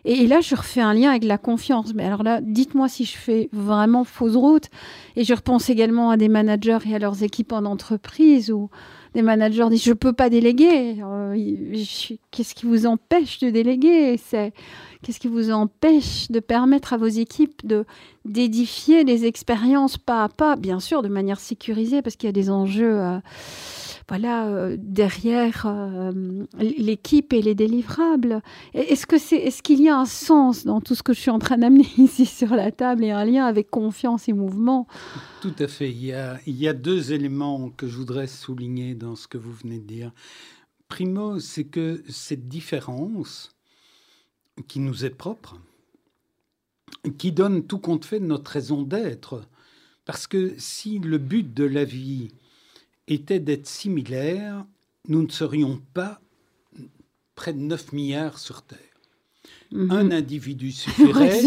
Et, 0.04 0.26
là, 0.26 0.40
je 0.40 0.54
refais 0.54 0.80
un 0.80 0.94
lien 0.94 1.10
avec 1.10 1.24
la 1.24 1.36
confiance. 1.36 1.92
Mais 1.94 2.04
alors 2.04 2.22
là, 2.22 2.40
dites-moi 2.42 2.88
si 2.88 3.04
je 3.04 3.16
fais 3.16 3.50
vraiment 3.52 4.04
fausse 4.04 4.34
route. 4.34 4.68
Et 5.14 5.24
je 5.24 5.34
repense 5.34 5.68
également 5.68 6.10
à 6.10 6.16
des 6.16 6.28
managers 6.28 6.78
et 6.86 6.94
à 6.94 6.98
leurs 6.98 7.22
équipes 7.22 7.52
en 7.52 7.66
entreprise 7.66 8.50
où 8.50 8.70
des 9.14 9.22
managers 9.22 9.66
disent 9.70 9.84
je 9.84 9.92
peux 9.92 10.12
pas 10.12 10.30
déléguer. 10.30 10.96
Euh, 11.02 11.34
qu'est-ce 12.30 12.54
qui 12.54 12.66
vous 12.66 12.86
empêche 12.86 13.38
de 13.40 13.50
déléguer? 13.50 14.16
C'est 14.18 14.52
qu'est-ce 15.02 15.18
qui 15.18 15.28
vous 15.28 15.50
empêche 15.50 16.30
de 16.30 16.40
permettre 16.40 16.92
à 16.92 16.96
vos 16.96 17.06
équipes 17.06 17.66
de 17.66 17.84
d'édifier 18.24 19.04
des 19.04 19.24
expériences 19.24 19.96
pas 19.96 20.24
à 20.24 20.28
pas, 20.28 20.56
bien 20.56 20.80
sûr 20.80 21.02
de 21.02 21.08
manière 21.08 21.40
sécurisée 21.40 22.02
parce 22.02 22.16
qu'il 22.16 22.28
y 22.28 22.30
a 22.30 22.32
des 22.32 22.50
enjeux. 22.50 23.00
Euh, 23.00 23.18
voilà, 24.10 24.48
euh, 24.48 24.76
derrière 24.76 25.66
euh, 25.66 26.44
l'équipe 26.58 27.32
et 27.32 27.42
les 27.42 27.54
délivrables. 27.54 28.42
Est-ce 28.74 29.06
est-ce 29.36 29.62
qu'il 29.62 29.80
y 29.80 29.88
a 29.88 29.96
un 29.96 30.04
sens 30.04 30.64
dans 30.64 30.80
tout 30.80 30.96
ce 30.96 31.04
que 31.04 31.12
je 31.12 31.20
suis 31.20 31.30
en 31.30 31.38
train 31.38 31.58
d'amener 31.58 31.86
ici 31.96 32.26
sur 32.26 32.56
la 32.56 32.72
table 32.72 33.04
et 33.04 33.12
un 33.12 33.24
lien 33.24 33.46
avec 33.46 33.70
confiance 33.70 34.28
et 34.28 34.32
mouvement? 34.32 34.88
Tout 35.40 35.54
à 35.60 35.68
fait. 35.68 35.92
Il 35.92 36.04
y, 36.04 36.12
a, 36.12 36.40
il 36.48 36.56
y 36.56 36.66
a 36.66 36.72
deux 36.72 37.12
éléments 37.12 37.70
que 37.70 37.86
je 37.86 37.96
voudrais 37.96 38.26
souligner 38.26 38.96
dans 38.96 39.14
ce 39.14 39.28
que 39.28 39.38
vous 39.38 39.52
venez 39.52 39.78
de 39.78 39.86
dire. 39.86 40.12
Primo, 40.88 41.38
c'est 41.38 41.66
que 41.66 42.02
cette 42.08 42.48
différence 42.48 43.54
qui 44.66 44.80
nous 44.80 45.04
est 45.04 45.10
propre, 45.10 45.60
qui 47.16 47.30
donne 47.30 47.64
tout 47.64 47.78
compte 47.78 48.04
fait 48.04 48.18
de 48.18 48.26
notre 48.26 48.50
raison 48.50 48.82
d'être, 48.82 49.44
parce 50.04 50.26
que 50.26 50.52
si 50.58 50.98
le 50.98 51.18
but 51.18 51.54
de 51.54 51.62
la 51.62 51.84
vie 51.84 52.32
était 53.10 53.40
d'être 53.40 53.66
similaire, 53.66 54.64
nous 55.08 55.22
ne 55.22 55.30
serions 55.30 55.80
pas 55.94 56.20
près 57.34 57.52
de 57.52 57.58
9 57.58 57.92
milliards 57.92 58.38
sur 58.38 58.62
Terre. 58.62 58.78
Mhm. 59.72 59.90
Un 59.90 60.10
individu 60.10 60.72
suffirait, 60.72 61.42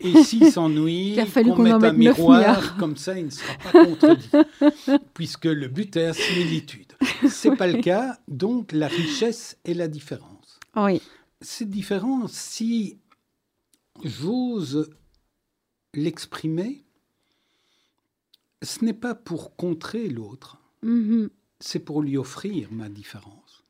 et 0.00 0.22
s'il 0.24 0.50
s'ennuie, 0.50 1.16
qu'on 1.34 1.62
mette 1.62 1.84
un 1.84 1.92
miroir, 1.92 2.76
comme 2.78 2.96
ça 2.96 3.18
il 3.18 3.26
ne 3.26 3.30
sera 3.30 3.54
pas 3.58 3.84
contredit, 3.84 4.30
puisque 5.14 5.44
le 5.44 5.68
but 5.68 5.94
est 5.96 6.06
la 6.06 6.12
similitude. 6.14 6.92
Ce 7.28 7.48
n'est 7.48 7.56
pas 7.56 7.66
le 7.66 7.82
cas, 7.82 8.18
donc 8.28 8.72
la 8.72 8.88
richesse 8.88 9.58
est 9.64 9.74
la 9.74 9.88
différence. 9.88 10.58
Oui. 10.74 11.02
Cette 11.42 11.70
différence, 11.70 12.32
si 12.32 12.98
j'ose 14.04 14.90
l'exprimer, 15.94 16.84
ce 18.62 18.84
n'est 18.84 18.94
pas 18.94 19.14
pour 19.14 19.56
contrer 19.56 20.08
l'autre, 20.08 20.59
Mhm. 20.82 21.30
C'est 21.58 21.80
pour 21.80 22.02
lui 22.02 22.16
offrir 22.16 22.68
ma 22.72 22.88
différence. 22.88 23.64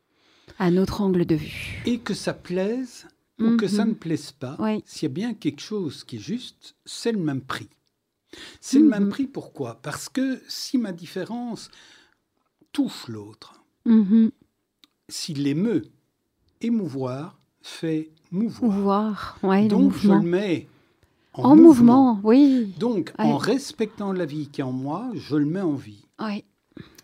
Un 0.59 0.76
autre 0.76 1.00
angle 1.00 1.25
de 1.25 1.35
vue. 1.35 1.83
Et 1.87 1.99
que 1.99 2.14
ça 2.14 2.35
plaise 2.35 3.07
ou 3.38 3.57
que 3.57 3.67
ça 3.67 3.85
mhm. 3.85 3.90
ne 3.90 3.95
plaise 3.95 4.33
pas, 4.33 4.59
s'il 4.85 5.09
y 5.09 5.11
a 5.11 5.14
bien 5.14 5.35
quelque 5.35 5.62
chose 5.62 6.05
qui 6.05 6.17
est 6.17 6.21
juste, 6.21 6.76
c'est 6.85 7.12
le 7.12 7.19
même 7.19 7.40
prix. 7.40 7.71
C'est 8.61 8.79
le 8.79 8.87
même 8.87 9.05
mhm. 9.05 9.11
prix 9.11 9.26
pourquoi? 9.26 9.81
Parce 9.83 10.09
que 10.09 10.40
si 10.47 10.76
ma 10.76 10.93
différence 10.93 11.71
touche 12.71 13.09
l'autre, 13.09 13.55
s'il 15.09 15.47
émeut, 15.47 15.85
émouvoir 16.61 17.40
fait 17.62 18.11
mouvoir. 18.31 19.38
Donc 19.69 19.97
je 19.97 20.12
le 20.12 20.21
mets 20.21 20.69
en, 21.33 21.57
mouvement. 21.57 22.21
oui. 22.23 22.75
Donc 22.79 23.12
en 23.19 23.37
respectant 23.37 24.12
la 24.12 24.25
vie 24.25 24.49
qui 24.49 24.61
est 24.61 24.64
en 24.64 24.73
moi, 24.73 25.11
je 25.14 25.37
le 25.37 25.47
mets 25.47 25.61
en 25.61 25.75
vie. 25.75 26.05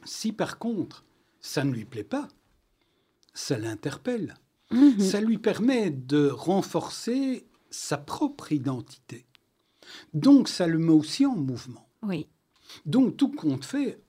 Si 0.06 0.32
par 0.32 0.58
contre, 0.58 1.04
ça 1.40 1.64
ne 1.64 1.72
lui 1.72 1.84
plaît 1.84 2.04
pas, 2.04 2.28
ça 3.34 3.58
l'interpelle. 3.58 4.34
Mhm. 4.70 5.00
Ça 5.00 5.20
lui 5.20 5.38
permet 5.38 5.90
de 5.90 6.28
renforcer 6.28 7.46
sa 7.70 7.98
propre 7.98 8.52
identité. 8.52 9.26
Donc 10.14 10.48
ça 10.48 10.66
le 10.66 10.78
met 10.78 10.92
aussi 10.92 11.26
en 11.26 11.36
mouvement. 11.36 11.88
Oui. 12.02 12.26
Donc 12.84 13.16
tout 13.16 13.30
compte 13.30 13.64
fait, 13.64 14.00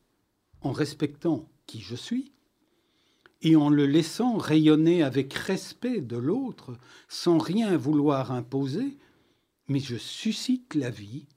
en 0.62 0.72
respectant 0.72 1.48
qui 1.66 1.82
je 1.82 1.96
suis 1.96 2.32
et 3.42 3.56
en 3.56 3.70
le 3.70 3.86
laissant 3.86 4.38
rayonner 4.38 5.04
avec 5.04 5.34
respect 5.34 6.02
de 6.02 6.18
l'autre, 6.18 6.76
sans 7.08 7.38
rien 7.38 7.78
vouloir 7.78 8.32
imposer, 8.32 8.98
mais 9.68 9.80
je 9.80 9.96
suscite 9.96 10.74
la 10.74 10.90
vie, 10.90 11.28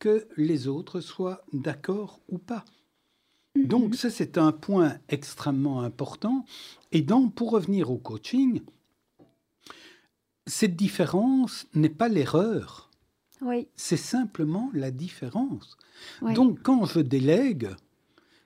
que 0.00 0.26
les 0.36 0.66
autres 0.66 1.00
soient 1.00 1.44
d'accord 1.52 2.20
ou 2.28 2.38
pas. 2.38 2.64
Donc 3.54 3.90
mhm. 3.90 3.94
ça, 3.94 4.10
c'est 4.10 4.38
un 4.38 4.52
point 4.52 4.98
extrêmement 5.08 5.82
important. 5.82 6.44
Et 6.92 7.02
donc, 7.02 7.34
pour 7.34 7.50
revenir 7.50 7.90
au 7.90 7.98
coaching, 7.98 8.60
cette 10.46 10.76
différence 10.76 11.66
n'est 11.74 11.88
pas 11.88 12.08
l'erreur. 12.08 12.90
Oui. 13.40 13.68
C'est 13.76 13.96
simplement 13.96 14.70
la 14.74 14.90
différence. 14.90 15.76
Donc, 16.22 16.62
quand 16.62 16.84
je 16.86 17.00
délègue, 17.00 17.68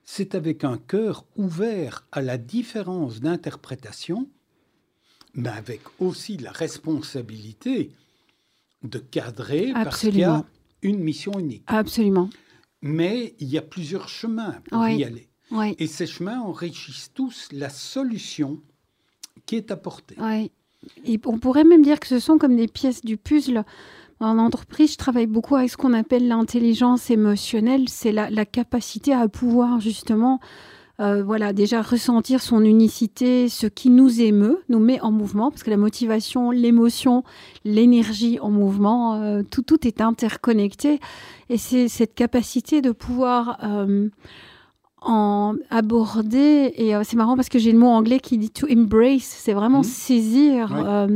c'est 0.04 0.34
avec 0.34 0.64
un 0.64 0.78
cœur 0.78 1.24
ouvert 1.36 2.06
à 2.12 2.22
la 2.22 2.38
différence 2.38 3.20
d'interprétation, 3.20 4.28
mais 5.34 5.50
avec 5.50 5.82
aussi 6.00 6.36
la 6.38 6.50
responsabilité 6.50 7.92
de 8.82 8.98
cadrer 8.98 9.72
parce 9.72 10.00
qu'il 10.00 10.16
y 10.16 10.24
a 10.24 10.44
une 10.82 10.98
mission 10.98 11.38
unique. 11.38 11.64
Absolument. 11.66 12.30
Mais 12.82 13.34
il 13.40 13.48
y 13.48 13.58
a 13.58 13.62
plusieurs 13.62 14.08
chemins 14.08 14.60
pour 14.68 14.86
y 14.88 15.04
aller. 15.04 15.28
Et 15.78 15.86
ces 15.86 16.06
chemins 16.06 16.40
enrichissent 16.40 17.12
tous 17.14 17.48
la 17.52 17.70
solution 17.70 18.60
qui 19.46 19.56
est 19.56 19.70
apportée. 19.70 20.16
Oui. 20.20 20.50
Et 21.04 21.18
on 21.24 21.38
pourrait 21.38 21.64
même 21.64 21.82
dire 21.82 21.98
que 21.98 22.06
ce 22.06 22.18
sont 22.18 22.38
comme 22.38 22.56
des 22.56 22.68
pièces 22.68 23.04
du 23.04 23.16
puzzle. 23.16 23.64
En 24.20 24.38
entreprise, 24.38 24.92
je 24.92 24.96
travaille 24.96 25.26
beaucoup 25.26 25.56
avec 25.56 25.70
ce 25.70 25.76
qu'on 25.76 25.92
appelle 25.92 26.28
l'intelligence 26.28 27.10
émotionnelle. 27.10 27.88
C'est 27.88 28.12
la, 28.12 28.30
la, 28.30 28.44
capacité 28.44 29.12
à 29.12 29.28
pouvoir 29.28 29.80
justement 29.80 30.40
euh, 31.00 31.22
voilà, 31.22 31.52
déjà 31.52 31.80
ressentir 31.80 32.42
son 32.42 32.64
unicité, 32.64 33.48
ce 33.48 33.68
qui 33.68 33.88
nous 33.88 34.20
émeut, 34.20 34.64
nous 34.68 34.80
met 34.80 35.00
en 35.00 35.12
mouvement, 35.12 35.50
parce 35.50 35.62
que 35.62 35.70
la 35.70 35.76
motivation, 35.76 36.50
l'émotion, 36.50 37.22
l'énergie 37.64 38.40
en 38.40 38.50
mouvement, 38.50 39.14
euh, 39.14 39.42
tout, 39.48 39.62
tout 39.62 39.86
est 39.86 40.00
interconnecté. 40.00 40.98
Et 41.50 41.56
c'est 41.56 41.86
cette 41.86 42.16
capacité 42.16 42.82
de 42.82 42.90
pouvoir 42.90 43.58
euh, 43.62 44.08
en 45.00 45.54
aborder, 45.70 46.74
et 46.76 46.92
c'est 47.04 47.16
marrant 47.16 47.36
parce 47.36 47.48
que 47.48 47.60
j'ai 47.60 47.70
le 47.70 47.78
mot 47.78 47.86
anglais 47.86 48.18
qui 48.18 48.36
dit 48.36 48.50
to 48.50 48.66
embrace, 48.68 49.22
c'est 49.22 49.52
vraiment 49.52 49.80
mmh. 49.80 49.84
saisir. 49.84 51.08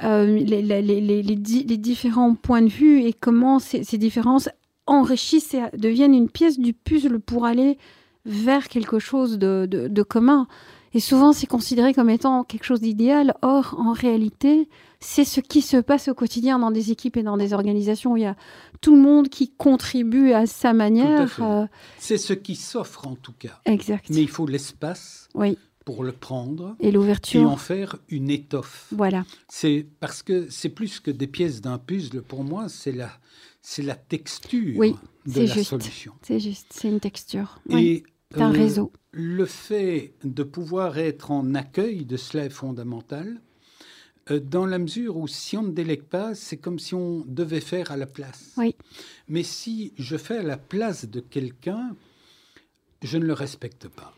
les, 0.00 0.62
les, 0.62 0.82
les, 0.82 1.22
les, 1.22 1.76
différents 1.76 2.36
points 2.36 2.62
de 2.62 2.68
vue 2.68 3.02
et 3.02 3.12
comment 3.12 3.58
ces, 3.58 3.82
ces 3.82 3.98
différences 3.98 4.48
enrichissent 4.86 5.54
et 5.54 5.76
deviennent 5.76 6.14
une 6.14 6.28
pièce 6.28 6.60
du 6.60 6.72
puzzle 6.72 7.18
pour 7.18 7.44
aller 7.44 7.78
vers 8.24 8.68
quelque 8.68 8.98
chose 8.98 9.38
de, 9.38 10.02
commun. 10.02 10.46
Et 10.94 11.00
souvent, 11.00 11.32
c'est 11.32 11.46
considéré 11.46 11.94
comme 11.94 12.10
étant 12.10 12.44
quelque 12.44 12.64
chose 12.64 12.80
d'idéal. 12.80 13.34
Or, 13.40 13.74
en 13.78 13.92
réalité, 13.92 14.68
c'est 15.00 15.24
ce 15.24 15.40
qui 15.40 15.62
se 15.62 15.78
passe 15.78 16.08
au 16.08 16.14
quotidien 16.14 16.58
dans 16.58 16.70
des 16.70 16.90
équipes 16.90 17.16
et 17.16 17.22
dans 17.22 17.38
des 17.38 17.54
organisations 17.54 18.12
où 18.12 18.16
il 18.18 18.24
y 18.24 18.26
a 18.26 18.36
tout 18.82 18.94
le 18.94 19.00
monde 19.00 19.28
qui 19.28 19.50
contribue 19.50 20.32
à 20.32 20.46
sa 20.46 20.74
manière. 20.74 21.38
Euh, 21.40 21.66
c'est 21.98 22.18
ce 22.18 22.34
qui 22.34 22.56
s'offre 22.56 23.06
en 23.06 23.14
tout 23.14 23.32
cas. 23.32 23.60
Exact. 23.64 24.10
Mais 24.10 24.20
il 24.20 24.28
faut 24.28 24.46
l'espace. 24.46 25.28
Oui. 25.34 25.56
Pour 25.84 26.04
le 26.04 26.12
prendre 26.12 26.76
et 26.78 26.92
l'ouverture 26.92 27.42
et 27.42 27.44
en 27.44 27.56
faire 27.56 27.96
une 28.08 28.30
étoffe. 28.30 28.86
Voilà. 28.92 29.24
C'est 29.48 29.84
parce 29.98 30.22
que 30.22 30.46
c'est 30.48 30.68
plus 30.68 31.00
que 31.00 31.10
des 31.10 31.26
pièces 31.26 31.60
d'un 31.60 31.76
puzzle. 31.78 32.22
Pour 32.22 32.44
moi, 32.44 32.68
c'est 32.68 32.92
la 32.92 33.10
c'est 33.62 33.82
la 33.82 33.94
texture 33.94 34.76
oui, 34.76 34.94
de 35.26 35.40
la 35.40 35.46
juste. 35.46 35.70
solution. 35.70 36.12
C'est 36.22 36.40
juste, 36.40 36.66
c'est 36.70 36.88
une 36.88 37.00
texture. 37.00 37.60
Et 37.70 38.02
un 38.34 38.52
euh, 38.52 38.58
réseau. 38.58 38.92
Le 39.12 39.46
fait 39.46 40.14
de 40.24 40.42
pouvoir 40.42 40.98
être 40.98 41.30
en 41.30 41.54
accueil 41.54 42.04
de 42.04 42.16
cela 42.16 42.44
est 42.44 42.50
fondamental, 42.50 43.40
euh, 44.30 44.40
dans 44.40 44.66
la 44.66 44.78
mesure 44.78 45.16
où 45.16 45.28
si 45.28 45.56
on 45.56 45.62
ne 45.62 45.70
délègue 45.70 46.02
pas, 46.02 46.34
c'est 46.34 46.56
comme 46.56 46.78
si 46.78 46.94
on 46.94 47.24
devait 47.26 47.60
faire 47.60 47.90
à 47.90 47.96
la 47.96 48.06
place. 48.06 48.52
Oui. 48.56 48.74
Mais 49.28 49.42
si 49.42 49.92
je 49.96 50.16
fais 50.16 50.38
à 50.38 50.42
la 50.42 50.56
place 50.56 51.06
de 51.06 51.20
quelqu'un, 51.20 51.96
je 53.02 53.18
ne 53.18 53.24
le 53.24 53.32
respecte 53.32 53.88
pas. 53.88 54.14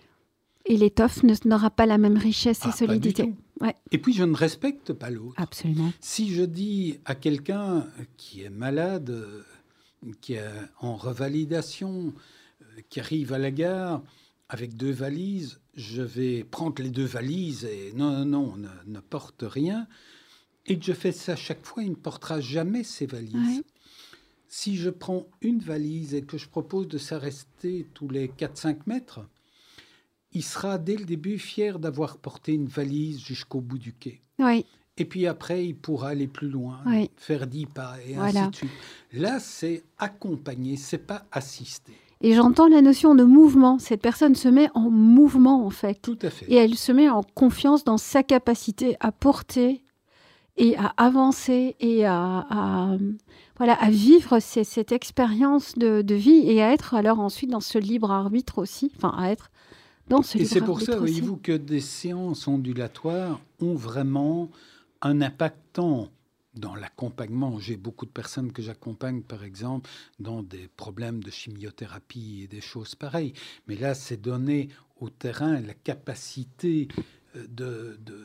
Et 0.67 0.77
l'étoffe 0.77 1.23
n'aura 1.45 1.71
pas 1.71 1.87
la 1.87 1.99
même 1.99 2.17
richesse 2.17 2.61
et 2.65 2.71
ah, 2.71 2.73
solidité. 2.73 3.35
Ouais. 3.61 3.75
Et 3.93 3.99
puis 3.99 4.13
je 4.13 4.25
ne 4.25 4.35
respecte 4.35 4.93
pas 4.93 5.11
l'autre. 5.11 5.35
Absolument. 5.37 5.93
Si 6.01 6.35
je 6.35 6.43
dis 6.43 6.99
à 7.05 7.15
quelqu'un 7.15 7.87
qui 8.17 8.43
est 8.43 8.51
malade, 8.51 9.45
qui 10.21 10.35
est 10.35 10.49
en 10.81 10.97
revalidation, 10.97 12.13
qui 12.89 13.01
arrive 13.01 13.33
à 13.33 13.39
la 13.39 13.51
gare, 13.51 14.03
avec 14.49 14.77
deux 14.77 14.91
valises, 14.91 15.61
je 15.75 16.03
vais 16.03 16.45
prendre 16.45 16.83
les 16.83 16.91
deux 16.91 17.05
valises 17.05 17.65
et 17.65 17.93
non, 17.95 18.11
non, 18.11 18.25
non, 18.25 18.57
ne, 18.57 18.69
ne 18.87 19.01
porte 19.01 19.45
rien, 19.47 19.87
et 20.67 20.79
que 20.79 20.85
je 20.85 20.93
fais 20.93 21.13
ça 21.13 21.37
chaque 21.37 21.65
fois, 21.65 21.83
il 21.83 21.91
ne 21.91 21.97
portera 21.97 22.41
jamais 22.41 22.85
ses 22.85 23.07
valises. 23.07 23.63
Si 24.49 24.77
je 24.77 24.91
prends 24.91 25.27
une 25.41 25.59
valise 25.59 26.15
et 26.15 26.23
que 26.23 26.39
je 26.39 26.49
propose 26.49 26.87
de 26.89 26.99
s'arrêter 26.99 27.89
tous 27.93 28.09
les 28.09 28.29
4-5 28.29 28.79
mètres, 28.87 29.27
il 30.35 30.43
sera 30.43 30.79
dès 30.79 30.97
le 30.97 31.05
début 31.05 31.39
fier 31.39 31.79
d'avoir 31.79 32.19
porté 32.19 32.53
une 32.53 32.67
valise 32.67 33.21
jusqu'au 33.21 33.61
bout 33.61 33.79
du 33.79 33.93
quai. 33.93 34.21
Oui. 34.39 34.67
Et 34.97 35.05
puis 35.05 35.27
après, 35.27 35.65
il 35.67 35.75
pourra 35.75 36.09
aller 36.11 36.29
plus 36.29 36.49
loin, 36.49 36.81
Oui. 36.87 37.11
faire 37.17 37.47
10 37.47 37.67
pas 37.67 37.95
et 38.07 38.15
Voilà. 38.15 38.41
ainsi 38.43 38.51
de 38.51 38.57
suite. 38.57 38.71
Là, 39.13 39.41
c'est 39.41 39.83
accompagner, 39.99 40.77
c'est 40.77 40.99
pas 40.99 41.25
assister. 41.33 41.93
Et 42.21 42.33
j'entends 42.35 42.69
la 42.69 42.81
notion 42.81 43.15
de 43.15 43.25
mouvement. 43.25 43.79
Cette 43.79 44.01
personne 44.01 44.35
se 44.35 44.49
met 44.49 44.69
en 44.75 44.89
mouvement, 44.91 45.67
en 45.67 45.71
fait. 45.71 46.01
Tout 46.01 46.19
à 46.23 46.31
fait. 46.31 46.47
Et 46.49 46.55
elle 46.55 46.77
se 46.77 46.93
met 46.93 47.09
en 47.09 47.23
confiance 47.35 47.85
dans 47.85 47.99
sa 47.99 48.23
capacité 48.23 48.97
à 49.01 49.11
porter 49.13 49.83
et 50.57 50.77
à 50.77 50.95
avancer 50.97 51.75
et 51.81 52.07
à, 52.07 52.47
à, 52.49 52.97
voilà, 53.59 53.75
à 53.75 53.91
vivre 53.91 54.39
ces- 54.39 54.63
cette 54.65 54.93
expérience 54.93 55.75
de, 55.77 56.01
de 56.03 56.15
vie 56.15 56.49
et 56.49 56.63
à 56.63 56.73
être 56.73 56.95
alors 56.95 57.19
ensuite 57.19 57.51
dans 57.51 57.61
ce 57.61 57.79
libre 57.79 58.13
arbitre 58.13 58.59
aussi. 58.59 58.93
Enfin, 58.97 59.13
à 59.19 59.31
être 59.31 59.51
dans 60.09 60.23
ce 60.23 60.39
Et 60.39 60.45
c'est 60.45 60.61
pour 60.61 60.81
ça, 60.81 60.97
voyez-vous, 60.97 61.37
que 61.37 61.53
des 61.53 61.81
séances 61.81 62.47
ondulatoires 62.49 63.41
ont 63.61 63.75
vraiment 63.75 64.51
un 65.01 65.21
impact 65.21 65.59
tant 65.73 66.11
dans 66.55 66.75
l'accompagnement. 66.75 67.59
J'ai 67.59 67.77
beaucoup 67.77 68.07
de 68.07 68.11
personnes 68.11 68.53
que 68.53 68.63
j'accompagne, 68.63 69.23
par 69.23 69.45
exemple, 69.45 69.91
dans 70.21 70.43
des 70.43 70.69
problèmes 70.77 71.23
de 71.23 71.31
chimiothérapie 71.31 72.43
et 72.45 72.47
des 72.47 72.61
choses 72.61 72.95
pareilles. 72.95 73.33
Mais 73.67 73.77
là, 73.77 73.95
c'est 73.95 74.17
donner 74.17 74.69
au 75.01 75.11
terrain 75.11 75.61
la 75.61 75.75
capacité 75.75 76.89
euh, 77.37 77.47
de... 77.49 77.99
de 78.05 78.19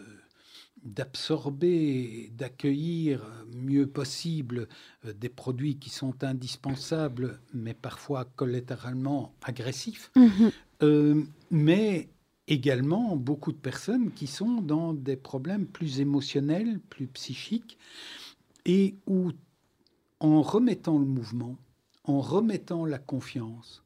d'absorber, 0.84 2.32
d'accueillir 2.38 3.26
mieux 3.54 3.88
possible 3.88 4.68
euh, 5.06 5.14
des 5.14 5.30
produits 5.30 5.78
qui 5.78 5.90
sont 5.90 6.24
indispensables, 6.24 7.40
mais 7.54 7.74
parfois 7.74 8.26
collatéralement 8.36 9.34
agressifs. 9.44 10.10
Mhm. 10.16 10.52
Euh, 10.82 11.24
mais 11.52 12.10
également 12.48 13.16
beaucoup 13.16 13.52
de 13.52 13.58
personnes 13.58 14.12
qui 14.12 14.28
sont 14.28 14.62
dans 14.62 14.94
des 14.94 15.16
problèmes 15.16 15.68
plus 15.68 16.00
émotionnels, 16.00 16.80
plus 16.90 17.08
psychiques, 17.08 17.78
et 18.66 18.96
où, 19.08 19.32
en 20.20 20.42
remettant 20.42 20.98
le 20.98 21.06
mouvement, 21.06 21.58
en 22.04 22.22
remettant 22.22 22.86
la 22.86 22.98
confiance, 22.98 23.84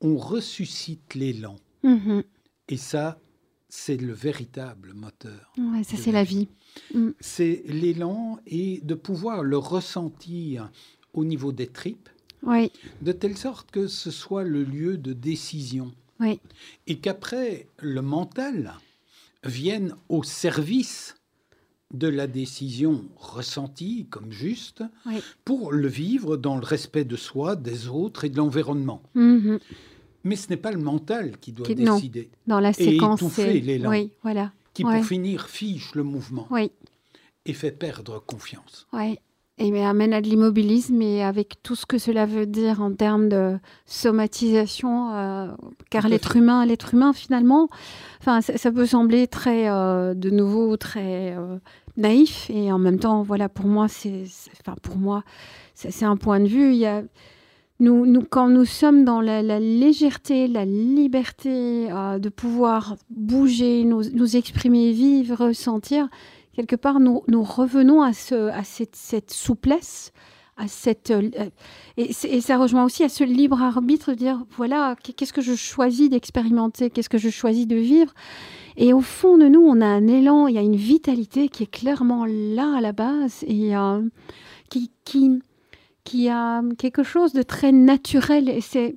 on 0.00 0.16
ressuscite 0.16 1.14
l'élan. 1.14 1.56
Mhm. 1.82 2.22
Et 2.68 2.76
ça, 2.76 3.18
c'est 3.68 3.96
le 3.96 4.12
véritable 4.12 4.92
moteur. 4.94 5.52
Ouais, 5.58 5.82
ça, 5.82 5.96
c'est 5.96 6.12
la 6.12 6.24
vie. 6.24 6.48
C'est 7.20 7.62
l'élan 7.66 8.38
et 8.46 8.80
de 8.82 8.94
pouvoir 8.94 9.42
le 9.42 9.58
ressentir 9.58 10.70
au 11.14 11.24
niveau 11.24 11.52
des 11.52 11.66
tripes, 11.66 12.08
Oui, 12.42 12.70
de 13.02 13.12
telle 13.12 13.36
sorte 13.36 13.70
que 13.70 13.86
ce 13.86 14.10
soit 14.10 14.44
le 14.44 14.62
lieu 14.62 14.96
de 14.98 15.12
décision. 15.12 15.92
Oui, 16.20 16.40
et 16.86 16.98
qu'après 16.98 17.66
le 17.78 18.02
mental 18.02 18.74
vienne 19.44 19.94
au 20.08 20.22
service 20.22 21.14
de 21.94 22.08
la 22.08 22.26
décision 22.26 23.04
ressentie 23.16 24.06
comme 24.10 24.30
juste 24.30 24.82
oui. 25.06 25.22
pour 25.44 25.72
le 25.72 25.88
vivre 25.88 26.36
dans 26.36 26.56
le 26.56 26.64
respect 26.64 27.04
de 27.04 27.16
soi, 27.16 27.56
des 27.56 27.88
autres 27.88 28.24
et 28.24 28.28
de 28.30 28.36
l'environnement. 28.36 29.02
Mhm. 29.14 29.58
Mais 30.24 30.36
ce 30.36 30.50
n'est 30.50 30.56
pas 30.58 30.72
le 30.72 30.80
mental 30.80 31.38
qui 31.38 31.52
doit 31.52 31.66
Qui- 31.66 31.76
non. 31.76 31.94
décider, 31.94 32.30
Dans 32.46 32.60
la 32.60 32.72
séquence. 32.74 33.20
étouffer 33.22 33.42
c'est- 33.44 33.60
l'élan. 33.60 33.90
Oui, 33.90 34.10
voilà. 34.22 34.52
qui 34.74 34.84
Ouais. 34.84 34.96
pour 34.98 35.06
finir 35.06 35.48
fiche 35.48 35.94
le 35.94 36.02
mouvement 36.02 36.46
Oui, 36.50 36.70
et 37.46 37.52
fait 37.54 37.72
perdre 37.72 38.18
confiance. 38.20 38.86
oui. 38.92 39.18
Et 39.60 39.72
mais 39.72 39.84
amène 39.84 40.12
à 40.12 40.20
de 40.20 40.28
l'immobilisme 40.28 41.02
et 41.02 41.24
avec 41.24 41.56
tout 41.64 41.74
ce 41.74 41.84
que 41.84 41.98
cela 41.98 42.26
veut 42.26 42.46
dire 42.46 42.80
en 42.80 42.92
termes 42.92 43.28
de 43.28 43.58
somatisation, 43.86 45.12
euh, 45.12 45.48
car 45.90 46.08
l'être 46.08 46.36
humain, 46.36 46.64
l'être 46.64 46.94
humain 46.94 47.12
finalement, 47.12 47.68
enfin 48.20 48.40
ça, 48.40 48.56
ça 48.56 48.70
peut 48.70 48.86
sembler 48.86 49.26
très, 49.26 49.68
euh, 49.68 50.14
de 50.14 50.30
nouveau, 50.30 50.76
très 50.76 51.36
euh, 51.36 51.58
naïf 51.96 52.48
et 52.50 52.70
en 52.70 52.78
même 52.78 53.00
temps, 53.00 53.22
voilà, 53.24 53.48
pour 53.48 53.66
moi, 53.66 53.88
c'est, 53.88 54.22
enfin 54.60 54.76
pour 54.80 54.96
moi, 54.96 55.24
c'est 55.74 56.04
un 56.04 56.16
point 56.16 56.38
de 56.38 56.46
vue. 56.46 56.72
Il 56.72 56.78
y 56.78 56.86
a 56.86 57.02
nous, 57.80 58.06
nous, 58.06 58.22
quand 58.22 58.48
nous 58.48 58.64
sommes 58.64 59.04
dans 59.04 59.20
la, 59.20 59.42
la 59.42 59.60
légèreté, 59.60 60.48
la 60.48 60.64
liberté 60.64 61.88
de 61.88 62.28
pouvoir 62.28 62.96
bouger, 63.08 63.84
nous, 63.84 64.02
nous 64.12 64.36
exprimer, 64.36 64.90
vivre, 64.90 65.46
ressentir, 65.46 66.08
quelque 66.58 66.74
part, 66.74 66.98
nous, 66.98 67.22
nous 67.28 67.44
revenons 67.44 68.02
à, 68.02 68.12
ce, 68.12 68.48
à 68.48 68.64
cette, 68.64 68.96
cette 68.96 69.30
souplesse, 69.30 70.10
à 70.56 70.66
cette, 70.66 71.12
euh, 71.12 71.30
et, 71.96 72.12
ça 72.40 72.58
rejoint 72.58 72.84
aussi 72.84 73.04
à 73.04 73.08
ce 73.08 73.22
libre 73.22 73.62
arbitre 73.62 74.10
de 74.10 74.16
dire, 74.16 74.44
voilà, 74.56 74.96
qu'est-ce 75.16 75.32
que 75.32 75.40
je 75.40 75.54
choisis 75.54 76.10
d'expérimenter, 76.10 76.90
qu'est-ce 76.90 77.08
que 77.08 77.16
je 77.16 77.30
choisis 77.30 77.68
de 77.68 77.76
vivre? 77.76 78.12
Et 78.76 78.92
au 78.92 79.00
fond 79.00 79.38
de 79.38 79.46
nous, 79.46 79.60
on 79.60 79.80
a 79.80 79.86
un 79.86 80.08
élan, 80.08 80.48
il 80.48 80.56
y 80.56 80.58
a 80.58 80.62
une 80.62 80.74
vitalité 80.74 81.48
qui 81.48 81.62
est 81.62 81.70
clairement 81.70 82.26
là 82.26 82.78
à 82.78 82.80
la 82.80 82.90
base 82.90 83.44
et 83.46 83.76
euh, 83.76 84.02
qui, 84.68 84.90
qui, 85.04 85.40
qui 86.02 86.28
a 86.28 86.60
quelque 86.76 87.04
chose 87.04 87.32
de 87.34 87.42
très 87.42 87.70
naturel. 87.70 88.48
Et 88.48 88.60
c'est, 88.60 88.96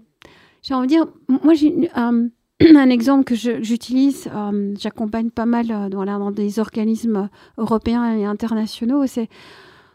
j'ai 0.63 0.74
envie 0.74 0.88
de 0.88 0.93
dire, 0.93 1.06
moi 1.43 1.54
j'ai 1.54 1.67
une- 1.67 2.32
un, 2.76 2.89
exemple 2.89 3.24
que 3.24 3.36
j'utilise, 3.36 4.30
euh, 4.34 4.74
j'accompagne 4.78 5.30
pas 5.30 5.45
mal 5.45 5.71
euh, 5.71 5.89
dans, 5.89 6.32
des 6.32 6.60
organismes 6.60 7.30
européens 7.58 8.15
et 8.15 8.26
internationaux. 8.26 9.06
C'est, 9.08 9.30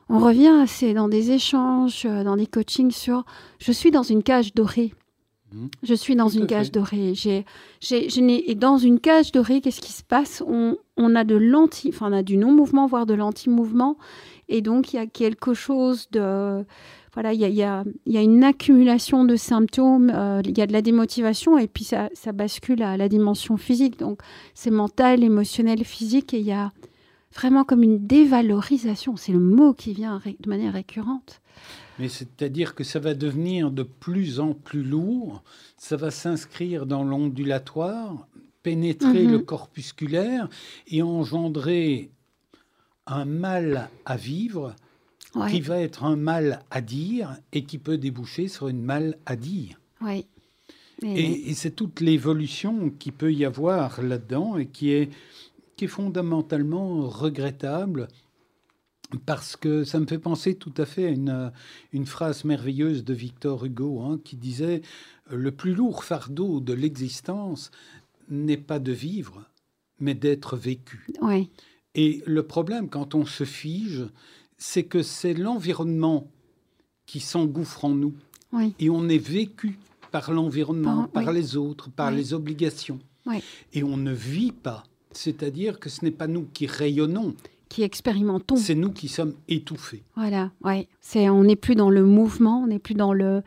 on 0.08 0.18
revient 0.18 0.60
assez 0.62 0.94
dans 0.94 1.08
des 1.08 1.30
échanges, 1.30 2.04
euh, 2.06 2.24
dans 2.24 2.36
des 2.36 2.46
coachings 2.46 2.90
sur, 2.90 3.24
je 3.58 3.72
suis 3.72 3.90
dans 3.90 4.02
une 4.02 4.22
cage 4.22 4.54
dorée. 4.54 4.92
Mhm. 5.52 5.68
Je 5.82 5.94
suis 5.94 6.16
dans 6.16 6.28
Tout 6.28 6.38
une 6.38 6.46
cage 6.46 6.66
fait. 6.66 6.72
dorée. 6.72 7.14
J'ai, 7.14 7.44
j'ai, 7.80 8.50
et 8.50 8.54
dans 8.54 8.78
une 8.78 8.98
cage 9.00 9.32
dorée, 9.32 9.60
qu'est-ce 9.60 9.80
qui 9.80 9.92
se 9.92 10.02
passe? 10.02 10.42
On, 10.46 10.76
on 10.96 11.14
a 11.14 11.24
de 11.24 11.36
l'anti, 11.36 11.90
enfin 11.92 12.10
on 12.10 12.12
a 12.12 12.22
du 12.22 12.36
non-mouvement, 12.36 12.86
voire 12.86 13.06
de 13.06 13.14
l'anti-mouvement, 13.14 13.96
et 14.48 14.60
donc 14.60 14.92
il 14.92 14.96
y 14.96 14.98
a 14.98 15.06
quelque 15.06 15.54
chose 15.54 16.08
de, 16.10 16.64
voilà, 17.16 17.32
il 17.32 17.40
y 17.40 17.44
a, 17.44 17.48
il 17.48 17.54
y 17.56 17.62
a- 17.62 17.82
il 18.04 18.12
y 18.12 18.18
a 18.18 18.22
une 18.22 18.44
accumulation 18.44 19.24
de 19.24 19.36
symptômes, 19.36 20.12
euh, 20.14 20.42
il 20.44 20.56
y 20.56 20.60
a 20.60 20.66
de 20.66 20.72
la 20.74 20.82
démotivation, 20.82 21.56
et 21.56 21.66
puis 21.66 21.82
ça, 21.84 22.10
ça 22.12 22.32
bascule 22.32 22.82
à 22.82 22.98
la 22.98 23.08
dimension 23.08 23.56
physique. 23.56 23.98
Donc 23.98 24.20
c'est 24.52 24.70
mental, 24.70 25.24
émotionnel, 25.24 25.82
physique, 25.84 26.34
et 26.34 26.40
il 26.40 26.46
y 26.46 26.52
a 26.52 26.72
vraiment 27.34 27.64
comme 27.64 27.82
une 27.82 28.06
dévalorisation. 28.06 29.16
C'est 29.16 29.32
le 29.32 29.40
mot 29.40 29.72
qui 29.72 29.94
vient 29.94 30.20
de 30.40 30.48
manière 30.48 30.74
récurrente. 30.74 31.40
Mais 31.98 32.08
c'est-à-dire 32.10 32.74
que 32.74 32.84
ça 32.84 32.98
va 32.98 33.14
devenir 33.14 33.70
de 33.70 33.82
plus 33.82 34.38
en 34.38 34.52
plus 34.52 34.82
lourd, 34.82 35.42
ça 35.78 35.96
va 35.96 36.10
s'inscrire 36.10 36.84
dans 36.84 37.02
l'ondulatoire, 37.02 38.28
pénétrer 38.62 39.24
Mhm. 39.24 39.32
le 39.32 39.38
corpusculaire 39.38 40.48
et 40.88 41.00
engendrer 41.00 42.10
un 43.06 43.24
mal 43.24 43.88
à 44.04 44.16
vivre 44.18 44.74
Ouais, 45.36 45.50
qui 45.50 45.60
va 45.60 45.78
être 45.80 46.04
un 46.04 46.16
mal 46.16 46.60
à 46.70 46.80
dire 46.80 47.36
et 47.52 47.64
qui 47.64 47.78
peut 47.78 47.98
déboucher 47.98 48.48
sur 48.48 48.68
une 48.68 48.82
mal 48.82 49.18
à 49.26 49.36
dire. 49.36 49.80
Et- 50.06 50.26
Et, 51.02 51.50
et 51.50 51.54
c'est 51.54 51.72
toute 51.72 52.00
l'évolution 52.00 52.90
qui 52.90 53.12
peut 53.12 53.32
y 53.32 53.44
avoir 53.44 54.00
là-dedans 54.02 54.56
et 54.56 54.66
qui 54.66 54.90
est, 54.92 55.10
qui 55.76 55.84
est 55.84 55.88
fondamentalement 55.88 57.06
regrettable 57.08 58.08
parce 59.24 59.56
que 59.56 59.84
ça 59.84 60.00
me 60.00 60.06
fait 60.06 60.18
penser 60.18 60.56
tout 60.56 60.72
à 60.78 60.84
fait 60.86 61.06
à 61.06 61.10
une, 61.10 61.52
une 61.92 62.06
phrase 62.06 62.44
merveilleuse 62.44 63.04
de 63.04 63.14
Victor 63.14 63.64
Hugo 63.64 64.00
hein, 64.00 64.18
qui 64.24 64.36
disait 64.36 64.82
Le 65.30 65.52
plus 65.52 65.74
lourd 65.74 66.02
fardeau 66.02 66.60
de 66.60 66.72
l'existence 66.72 67.70
n'est 68.28 68.56
pas 68.56 68.78
de 68.80 68.92
vivre, 68.92 69.44
mais 70.00 70.14
d'être 70.14 70.56
vécu. 70.56 71.06
Et 71.94 72.22
le 72.26 72.42
problème, 72.42 72.88
quand 72.88 73.14
on 73.14 73.24
se 73.24 73.44
fige, 73.44 74.04
c'est 74.58 74.84
que 74.84 75.02
c'est 75.02 75.34
l'environnement 75.34 76.26
qui 77.06 77.20
s'engouffre 77.20 77.84
en 77.84 77.90
nous. 77.90 78.14
Et 78.78 78.88
on 78.90 79.08
est 79.08 79.18
vécu 79.18 79.78
par 80.10 80.32
l'environnement, 80.32 81.08
Par- 81.08 81.24
par, 81.24 81.28
oui. 81.34 81.40
les 81.40 81.56
autres, 81.56 81.90
par 81.90 82.10
Oui. 82.10 82.16
les 82.16 82.32
obligations. 82.34 82.98
Et 83.74 83.82
on 83.82 83.96
ne 83.96 84.12
vit 84.12 84.52
pas. 84.52 84.84
C'est-à-dire 85.12 85.78
que 85.80 85.88
ce 85.90 86.04
n'est 86.04 86.10
pas 86.10 86.26
nous 86.26 86.46
qui 86.52 86.66
rayonnons, 86.66 87.34
Qui 87.68 87.82
expérimentons. 87.82 88.56
c'est 88.56 88.74
nous 88.74 88.90
qui 88.92 89.08
sommes 89.08 89.34
étouffés. 89.48 90.02
Voilà, 90.14 90.50
ouais. 90.64 90.88
C'est, 91.00 91.28
on 91.28 91.44
n'est 91.44 91.56
plus 91.56 91.74
dans 91.74 91.90
le 91.90 92.04
mouvement, 92.04 92.60
on 92.62 92.66
n'est 92.68 92.78
plus 92.78 92.94
dans 92.94 93.12
le 93.12 93.42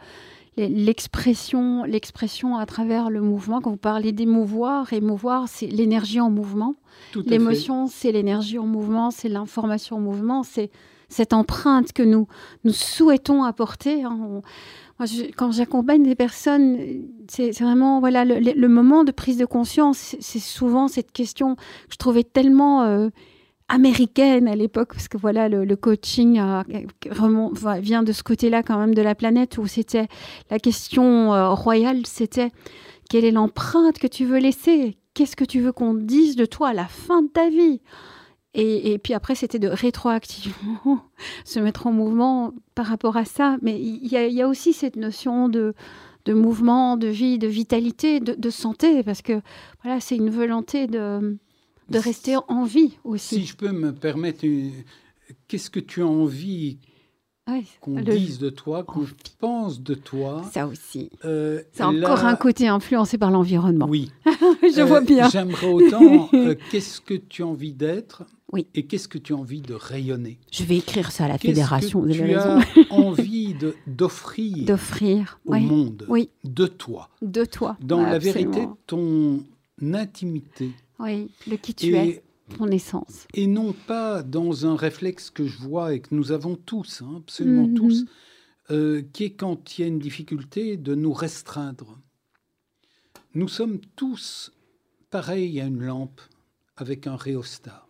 l'expression, 0.58 1.84
l'expression 1.86 2.58
à 2.58 2.66
travers 2.66 3.10
le 3.10 3.22
mouvement. 3.22 3.62
Quand 3.62 3.72
vous 3.72 3.78
parlez 3.78 4.12
d'émouvoir, 4.12 4.92
émouvoir, 4.94 5.48
c'est 5.48 5.68
l'énergie 5.68 6.20
en 6.20 6.30
mouvement. 6.30 6.76
Tout 7.14 7.22
à 7.22 7.24
fait. 7.24 7.30
L'émotion, 7.30 7.88
c'est 7.88 8.12
l'énergie 8.12 8.58
en 8.60 8.66
mouvement, 8.66 9.10
c'est 9.12 9.30
l'information 9.30 9.98
en 9.98 10.02
mouvement, 10.02 10.44
c'est 10.44 10.70
cette 11.10 11.34
empreinte 11.34 11.94
que 11.94 12.04
nous, 12.04 12.28
nous 12.64 12.74
souhaitons 12.74 13.44
apporter. 13.44 14.04
hein. 14.04 14.18
On- 14.22 14.42
quand 15.38 15.52
j'accompagne 15.52 16.04
des 16.04 16.16
personnes, 16.16 16.78
c'est 17.30 17.52
vraiment 17.52 18.02
voilà 18.02 18.26
le, 18.26 18.68
moment 18.68 19.06
de 19.06 19.12
prise 19.12 19.38
de 19.38 19.46
conscience. 19.46 20.18
C'est 20.20 20.40
souvent 20.40 20.90
cette 20.90 21.14
question 21.14 21.56
que 21.56 21.62
je 21.92 21.96
trouvais 21.96 22.24
tellement 22.24 22.84
euh, 22.84 23.08
américaine 23.70 24.48
à 24.50 24.56
l'époque, 24.58 24.90
parce 24.94 25.08
que 25.08 25.18
voilà 25.18 25.48
le, 25.48 25.76
coaching 25.78 26.42
vient 27.82 28.04
de 28.04 28.12
ce 28.12 28.24
côté-là 28.24 28.62
quand 28.62 28.78
même 28.78 28.94
de 28.94 29.02
la 29.02 29.16
planète 29.16 29.58
où 29.58 29.68
c'était 29.68 30.08
la 30.50 30.60
question 30.60 31.34
euh, 31.34 31.50
royale, 31.52 32.06
c'était 32.06 32.52
quelle 33.10 33.24
est 33.24 33.32
l'empreinte 33.32 34.00
que 34.00 34.08
tu 34.08 34.26
veux 34.26 34.40
laisser? 34.40 34.98
Qu'est-ce 35.14 35.36
que 35.36 35.46
tu 35.46 35.62
veux 35.62 35.72
qu'on 35.72 35.94
dise 35.94 36.36
de 36.36 36.46
toi 36.46 36.70
à 36.70 36.74
la 36.74 36.86
fin 36.86 37.22
de 37.22 37.28
ta 37.28 37.50
vie? 37.50 37.82
Et, 38.60 38.98
puis 38.98 39.14
après, 39.14 39.36
c'était 39.36 39.60
de 39.60 39.68
rétroactivement 39.68 41.02
se 41.46 41.60
mettre 41.60 41.88
en 41.88 41.92
mouvement 41.92 42.54
par 42.76 42.86
rapport 42.86 43.18
à 43.18 43.26
ça. 43.26 43.58
Mais 43.62 43.80
il 43.80 44.08
y, 44.08 44.42
a 44.42 44.48
aussi 44.48 44.74
cette 44.74 44.96
notion 44.96 45.50
de, 45.50 45.74
de 46.26 46.34
mouvement, 46.34 46.98
de 46.98 47.08
vie, 47.08 47.40
de 47.40 47.48
vitalité, 47.48 48.20
de, 48.20 48.50
santé, 48.50 49.04
parce 49.04 49.22
que 49.22 49.42
voilà, 49.84 50.00
c'est 50.00 50.16
une 50.16 50.30
volonté 50.30 50.88
de, 50.88 51.38
de 51.90 52.00
rester 52.00 52.36
en 52.48 52.64
vie 52.64 52.98
aussi. 53.04 53.36
Si 53.36 53.46
je 53.46 53.56
peux 53.56 53.72
me 53.72 53.94
permettre, 53.94 54.46
qu'est-ce 55.48 55.70
que 55.70 55.80
tu 55.80 56.02
as 56.02 56.08
envie 56.08 56.80
qu'on 57.82 58.00
dise 58.02 58.40
de 58.40 58.50
toi, 58.50 58.84
qu'on 58.84 59.06
pense 59.40 59.82
de 59.82 59.96
toi? 59.96 60.44
Ça 60.52 60.68
aussi. 60.68 61.10
Euh, 61.26 61.62
c'est 61.72 61.84
encore 61.84 62.26
un 62.26 62.36
côté 62.36 62.68
influencé 62.68 63.18
par 63.18 63.32
l'environnement. 63.32 63.88
Oui. 63.90 64.12
je 64.26 64.82
vois 64.82 65.02
euh, 65.02 65.06
bien. 65.06 65.30
J'aimerais 65.30 65.68
autant 65.68 66.30
euh, 66.34 66.56
qu'est-ce 66.72 67.02
que 67.02 67.16
tu 67.16 67.44
as 67.44 67.48
envie 67.48 67.74
d'être? 67.74 68.24
Oui. 68.52 68.68
Et 68.74 68.88
qu'est-ce 68.88 69.08
que 69.08 69.18
tu 69.18 69.34
as 69.34 69.36
envie 69.36 69.62
de 69.62 69.74
rayonner? 69.74 70.40
Je 70.52 70.64
vais 70.64 70.78
écrire 70.78 71.12
ça 71.12 71.26
à 71.26 71.28
la 71.28 71.38
fédération. 71.38 72.02
Que 72.02 72.12
tu 72.12 72.34
as 72.34 72.60
envie 72.90 73.56
d'offrir 73.86 74.66
d'offrir 74.66 75.40
au 75.46 75.56
monde 75.56 76.06
oui. 76.10 76.30
de 76.44 76.66
toi? 76.66 77.10
De 77.22 77.46
toi. 77.46 77.78
Dans 77.82 78.02
la 78.02 78.18
vérité, 78.18 78.68
ton 78.88 79.44
intimité. 79.82 80.72
Oui, 81.00 81.30
le 81.48 81.58
qui 81.58 81.74
tu 81.74 81.96
es, 81.96 82.24
ton 82.58 82.68
essence. 82.68 83.28
Et 83.34 83.48
non 83.48 83.74
pas 83.74 84.24
dans 84.24 84.66
un 84.66 84.76
réflexe 84.76 85.30
que 85.30 85.46
je 85.46 85.58
vois 85.58 85.94
et 85.94 86.02
que 86.02 86.14
nous 86.14 86.32
avons 86.32 86.56
tous, 86.56 87.02
hein, 87.02 87.18
absolument 87.18 87.68
mhm. 87.68 87.74
tous, 87.76 88.06
euh, 88.72 89.02
qui 89.14 89.26
est 89.26 89.32
quand 89.32 89.78
il 89.78 89.82
y 89.82 89.84
a 89.84 89.88
une 89.88 90.00
difficulté 90.00 90.76
de 90.76 90.96
nous 90.96 91.14
restreindre. 91.14 92.00
Nous 93.36 93.48
sommes 93.48 93.80
tous 93.96 94.52
pareils 95.12 95.62
à 95.62 95.66
une 95.66 95.84
lampe 95.84 96.22
avec 96.76 97.08
un 97.08 97.16
rhéostat. 97.16 97.89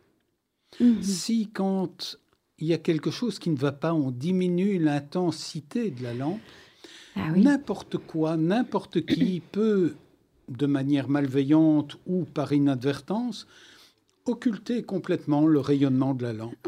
Mhm. 0.79 1.01
Si 1.01 1.49
quand 1.49 2.17
il 2.57 2.67
y 2.67 2.73
a 2.73 2.77
quelque 2.77 3.11
chose 3.11 3.39
qui 3.39 3.49
ne 3.49 3.57
va 3.57 3.71
pas, 3.71 3.93
on 3.93 4.11
diminue 4.11 4.79
l'intensité 4.79 5.91
de 5.91 6.03
la 6.03 6.13
lampe, 6.13 6.41
ah 7.15 7.31
n'importe 7.31 7.97
quoi, 7.97 8.37
n'importe 8.37 9.05
qui 9.05 9.41
peut, 9.51 9.95
de 10.47 10.65
manière 10.65 11.09
malveillante 11.09 11.97
ou 12.05 12.25
par 12.25 12.53
inadvertance, 12.53 13.47
occulter 14.25 14.83
complètement 14.83 15.45
le 15.45 15.59
rayonnement 15.59 16.13
de 16.13 16.23
la 16.23 16.33
lampe. 16.33 16.67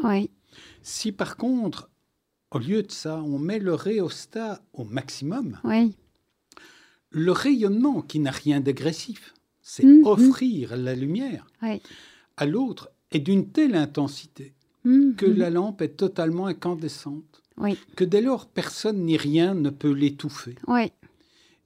Si 0.82 1.12
par 1.12 1.36
contre, 1.36 1.90
au 2.50 2.58
lieu 2.58 2.82
de 2.82 2.92
ça, 2.92 3.22
on 3.22 3.38
met 3.38 3.58
le 3.58 3.74
rhéostat 3.74 4.62
au 4.72 4.84
maximum, 4.84 5.58
le 7.10 7.32
rayonnement 7.32 8.02
qui 8.02 8.18
n'a 8.18 8.30
rien 8.30 8.60
d'agressif, 8.60 9.34
c'est 9.60 9.84
mhm. 9.84 10.06
offrir 10.06 10.76
la 10.76 10.94
lumière 10.94 11.46
à 12.36 12.46
l'autre 12.46 12.91
est 13.12 13.20
d'une 13.20 13.48
telle 13.48 13.74
intensité 13.74 14.54
mmh, 14.84 15.12
que 15.14 15.26
mmh. 15.26 15.36
la 15.36 15.50
lampe 15.50 15.82
est 15.82 15.96
totalement 15.96 16.46
incandescente, 16.46 17.42
que 17.96 18.04
dès 18.04 18.20
lors 18.20 18.46
personne 18.46 19.04
ni 19.04 19.16
rien 19.16 19.54
ne 19.54 19.70
peut 19.70 19.92
l'étouffer. 19.92 20.56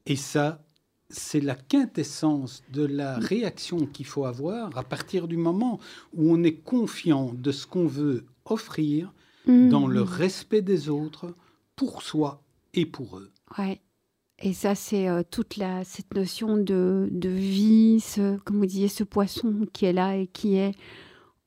Et 0.06 0.16
ça, 0.16 0.62
c'est 1.08 1.40
la 1.40 1.54
quintessence 1.54 2.62
de 2.72 2.84
la 2.84 3.18
réaction 3.18 3.86
qu'il 3.86 4.06
faut 4.06 4.24
avoir 4.24 4.76
à 4.76 4.82
partir 4.82 5.28
du 5.28 5.36
moment 5.36 5.78
où 6.14 6.32
on 6.32 6.42
est 6.42 6.56
confiant 6.56 7.32
de 7.32 7.52
ce 7.52 7.66
qu'on 7.66 7.86
veut 7.86 8.26
offrir 8.44 9.12
dans 9.46 9.86
le 9.86 10.02
respect 10.02 10.62
des 10.62 10.88
autres, 10.88 11.32
pour 11.76 12.02
soi 12.02 12.42
et 12.74 12.86
pour 12.86 13.18
eux. 13.18 13.30
Ouais. 13.58 13.80
Et 14.42 14.52
ça, 14.52 14.74
c'est 14.74 15.08
euh, 15.08 15.22
toute 15.30 15.56
la, 15.56 15.84
cette 15.84 16.12
notion 16.14 16.58
de, 16.58 17.08
de 17.10 17.28
vie, 17.28 18.00
ce, 18.00 18.38
comme 18.38 18.58
vous 18.58 18.66
disiez, 18.66 18.88
ce 18.88 19.04
poisson 19.04 19.66
qui 19.72 19.86
est 19.86 19.92
là 19.92 20.16
et 20.16 20.26
qui 20.26 20.56
est 20.56 20.74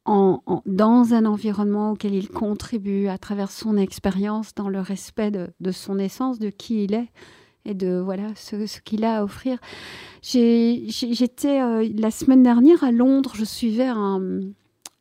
dans 0.05 1.13
un 1.13 1.25
environnement 1.25 1.91
auquel 1.91 2.13
il 2.15 2.29
contribue 2.29 3.07
à 3.07 3.17
travers 3.17 3.51
son 3.51 3.77
expérience, 3.77 4.53
dans 4.55 4.69
le 4.69 4.79
respect 4.79 5.31
de, 5.31 5.71
son 5.71 5.99
essence, 5.99 6.39
de 6.39 6.49
qui 6.49 6.85
il 6.85 6.93
est 6.93 7.09
et 7.65 7.73
de 7.73 7.99
voilà 7.99 8.33
ce, 8.35 8.79
qu'il 8.79 9.03
a 9.03 9.17
à 9.17 9.23
offrir. 9.23 9.59
J'étais 10.23 11.61
euh, 11.61 11.87
la 11.97 12.09
semaine 12.09 12.41
dernière 12.41 12.83
à 12.83 12.91
Londres, 12.91 13.33
je 13.35 13.43
suivais 13.43 13.87
un, 13.87 14.39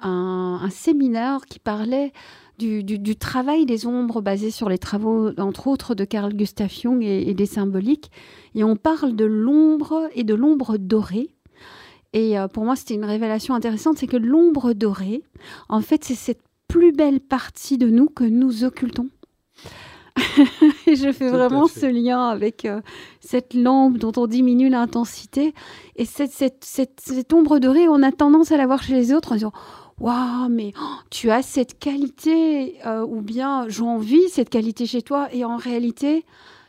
un, 0.00 0.68
séminaire 0.70 1.46
qui 1.46 1.60
parlait 1.60 2.12
du, 2.58 2.82
du, 2.82 3.16
travail 3.16 3.64
des 3.64 3.86
ombres 3.86 4.20
basé 4.20 4.50
sur 4.50 4.68
les 4.68 4.78
travaux, 4.78 5.30
entre 5.38 5.68
autres, 5.68 5.94
de 5.94 6.04
Carl 6.04 6.34
Gustav 6.34 6.70
Jung 6.70 7.02
et 7.02 7.32
des 7.32 7.46
symboliques. 7.46 8.10
Et 8.54 8.64
on 8.64 8.74
parle 8.74 9.14
de 9.14 9.24
l'ombre 9.24 10.08
et 10.14 10.24
de 10.24 10.34
l'ombre 10.34 10.76
dorée. 10.76 11.30
Et 12.12 12.38
euh, 12.38 12.48
pour 12.48 12.64
moi, 12.64 12.76
c'était 12.76 12.94
une 12.94 13.04
révélation 13.04 13.54
intéressante, 13.54 13.98
c'est 13.98 14.06
que 14.06 14.16
l'ombre 14.16 14.72
dorée, 14.72 15.22
en 15.68 15.80
fait, 15.80 16.04
c'est 16.04 16.14
cette 16.14 16.42
plus 16.66 16.92
belle 16.92 17.20
partie 17.20 17.78
de 17.78 17.88
nous 17.88 18.08
que 18.08 18.24
nous 18.24 18.64
occultons. 18.64 19.08
et 20.86 20.96
je 20.96 21.12
fais 21.12 21.28
vraiment 21.28 21.68
ce 21.68 21.86
lien 21.86 22.28
avec 22.28 22.64
euh, 22.64 22.80
cette 23.20 23.54
lampe 23.54 23.98
dont 23.98 24.12
on 24.16 24.26
diminue 24.26 24.68
l'intensité. 24.68 25.54
Et 25.96 26.04
cette, 26.04 26.32
cette, 26.32 26.64
cette, 26.64 27.32
ombre 27.32 27.58
dorée, 27.58 27.88
on 27.88 28.02
a 28.02 28.12
tendance 28.12 28.52
à 28.52 28.56
la 28.56 28.66
voir 28.66 28.82
chez 28.82 28.94
les 28.94 29.12
autres 29.12 29.32
en 29.32 29.36
disant 29.36 29.52
Waouh, 30.00 30.48
mais 30.48 30.72
oh, 30.80 30.96
tu 31.10 31.30
as 31.30 31.42
cette 31.42 31.78
qualité, 31.78 32.78
euh, 32.86 33.04
ou 33.04 33.20
bien 33.20 33.68
j'envie 33.68 34.28
cette 34.28 34.50
qualité 34.50 34.86
chez 34.86 35.02
toi. 35.02 35.28
Et 35.32 35.44
en 35.44 35.56
réalité, 35.56 36.24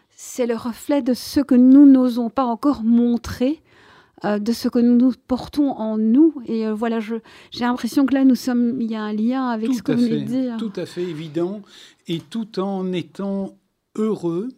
c'est 0.09 0.47
le 0.47 0.55
reflet 0.55 1.01
de 1.01 1.13
ce 1.13 1.39
que 1.39 1.55
nous 1.55 1.85
n'osons 1.85 2.29
pas 2.29 2.45
encore 2.45 2.83
montrer 2.83 3.61
euh, 4.25 4.39
de 4.39 4.51
ce 4.51 4.67
que 4.67 4.79
nous 4.79 5.13
portons 5.27 5.71
en 5.71 5.97
nous. 5.97 6.33
Et 6.45 6.67
euh, 6.67 6.73
voilà, 6.73 6.99
j'ai 6.99 7.21
l'impression 7.59 8.05
que 8.05 8.13
là, 8.13 8.25
nous 8.25 8.35
sommes, 8.35 8.81
il 8.81 8.91
y 8.91 8.95
a 8.95 9.03
un 9.03 9.13
lien 9.13 9.49
avec 9.49 9.73
ce 9.73 9.81
que 9.81 9.91
vous 9.91 10.01
venez 10.01 10.21
de 10.21 10.25
dire. 10.25 10.57
Tout 10.57 10.73
à 10.75 10.85
fait 10.85 11.03
évident, 11.03 11.61
et 12.07 12.19
tout 12.19 12.59
en 12.59 12.91
étant 12.91 13.57
heureux 13.95 14.49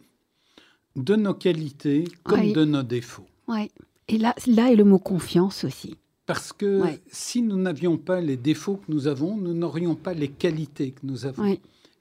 de 0.96 1.16
nos 1.16 1.34
qualités 1.34 2.04
comme 2.22 2.52
de 2.52 2.64
nos 2.64 2.82
défauts. 2.82 3.26
Ouais. 3.48 3.70
Et 4.08 4.18
là, 4.18 4.34
là 4.46 4.72
est 4.72 4.76
le 4.76 4.84
mot 4.84 4.98
confiance 4.98 5.64
aussi. 5.64 5.96
Parce 6.26 6.52
que 6.52 6.82
si 7.08 7.42
nous 7.42 7.56
n'avions 7.56 7.98
pas 7.98 8.20
les 8.20 8.36
défauts 8.36 8.76
que 8.76 8.92
nous 8.92 9.06
avons, 9.06 9.36
nous 9.36 9.54
n'aurions 9.54 9.94
pas 9.94 10.14
les 10.14 10.28
qualités 10.28 10.92
que 10.92 11.00
nous 11.04 11.26
avons. 11.26 11.56